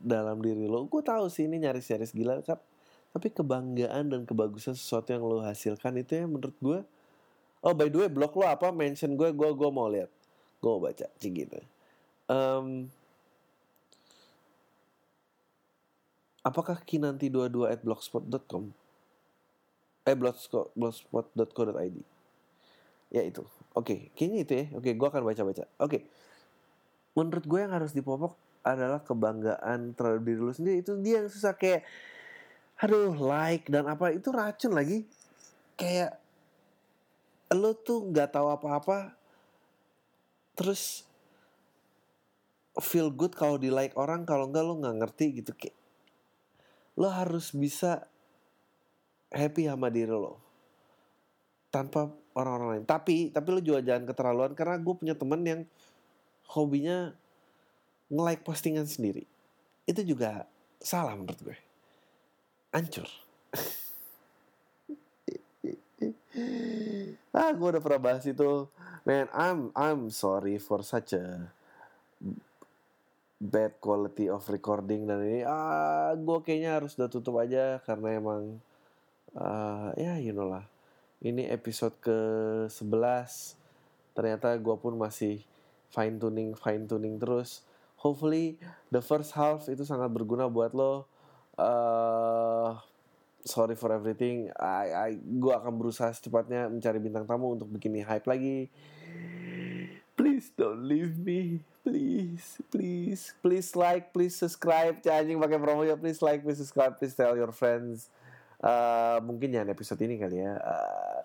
[0.05, 2.61] dalam diri lo gue tahu sih ini nyaris-nyaris gila kan
[3.11, 6.78] tapi kebanggaan dan kebagusan sesuatu yang lo hasilkan itu ya menurut gue
[7.64, 8.72] oh by the way blog lo apa?
[8.72, 10.11] Mention gue gue gue mau lihat.
[10.61, 11.59] Gue mau baca gitu.
[12.30, 12.93] Um,
[16.41, 18.72] apakah kinanti22 at blogspot.com
[20.09, 21.99] eh blogspot.co.id
[23.11, 23.43] ya itu.
[23.74, 23.99] Oke okay.
[24.14, 24.64] kayaknya itu ya.
[24.72, 25.64] Oke okay, gue akan baca-baca.
[25.78, 25.91] Oke.
[25.91, 26.03] Okay.
[27.11, 30.78] menurut gue yang harus dipopok adalah kebanggaan terhadap diri lu sendiri.
[30.78, 31.82] Itu dia yang susah kayak
[32.80, 34.14] aduh like dan apa.
[34.14, 35.05] Itu racun lagi.
[35.74, 36.22] Kayak
[37.51, 39.18] lo tuh nggak tahu apa-apa
[40.55, 41.03] terus
[42.78, 45.51] feel good kalau di like orang kalau enggak lo nggak ngerti gitu.
[45.59, 45.80] Kayak
[47.01, 48.05] lo harus bisa
[49.32, 50.36] happy sama diri lo
[51.72, 52.84] tanpa orang-orang lain.
[52.84, 55.61] Tapi tapi lo juga jangan keterlaluan karena gue punya temen yang
[56.51, 57.16] hobinya
[58.12, 59.24] nge-like postingan sendiri.
[59.88, 60.44] Itu juga
[60.82, 61.59] salah menurut gue.
[62.76, 63.09] Hancur.
[67.30, 68.66] Ah gue udah pernah bahas itu.
[69.07, 71.53] Man I'm I'm sorry for such a
[73.41, 78.61] bad quality of recording dan ini ah gue kayaknya harus udah tutup aja karena emang
[79.32, 80.68] uh, ya you know lah.
[81.20, 82.18] Ini episode ke
[82.68, 83.57] 11
[84.12, 85.41] ternyata gue pun masih
[85.88, 87.64] fine tuning fine tuning terus.
[88.05, 88.61] Hopefully
[88.93, 91.09] the first half itu sangat berguna buat lo.
[91.57, 92.76] Uh,
[93.45, 94.53] sorry for everything.
[94.61, 98.68] I, I gue akan berusaha secepatnya mencari bintang tamu untuk bikin ini hype lagi
[100.41, 101.61] please don't leave me.
[101.84, 103.36] Please please.
[103.45, 105.05] Please like please subscribe.
[105.05, 106.01] Cacing pakai promo ya.
[106.01, 108.09] Please like please subscribe please tell your friends.
[108.57, 110.57] Uh, mungkin jangan episode ini kali ya.
[110.57, 111.20] Uh,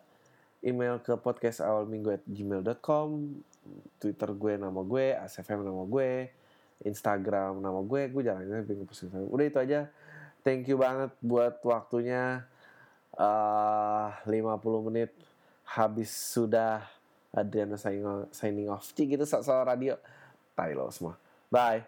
[0.67, 3.39] email ke podcast awal minggu at gmail.com
[4.03, 6.27] twitter gue nama gue asfm nama gue
[6.83, 8.11] instagram nama gue.
[8.11, 9.87] Gue jarang bikin post udah itu aja.
[10.43, 12.43] Thank you banget buat waktunya.
[13.15, 14.59] Uh, 50
[14.91, 15.15] menit
[15.63, 16.83] habis sudah
[17.35, 17.75] Adriana
[18.31, 18.95] signing off.
[18.95, 19.99] Cik gitu soal radio.
[20.55, 21.19] Tai lo semua.
[21.51, 21.83] Bye.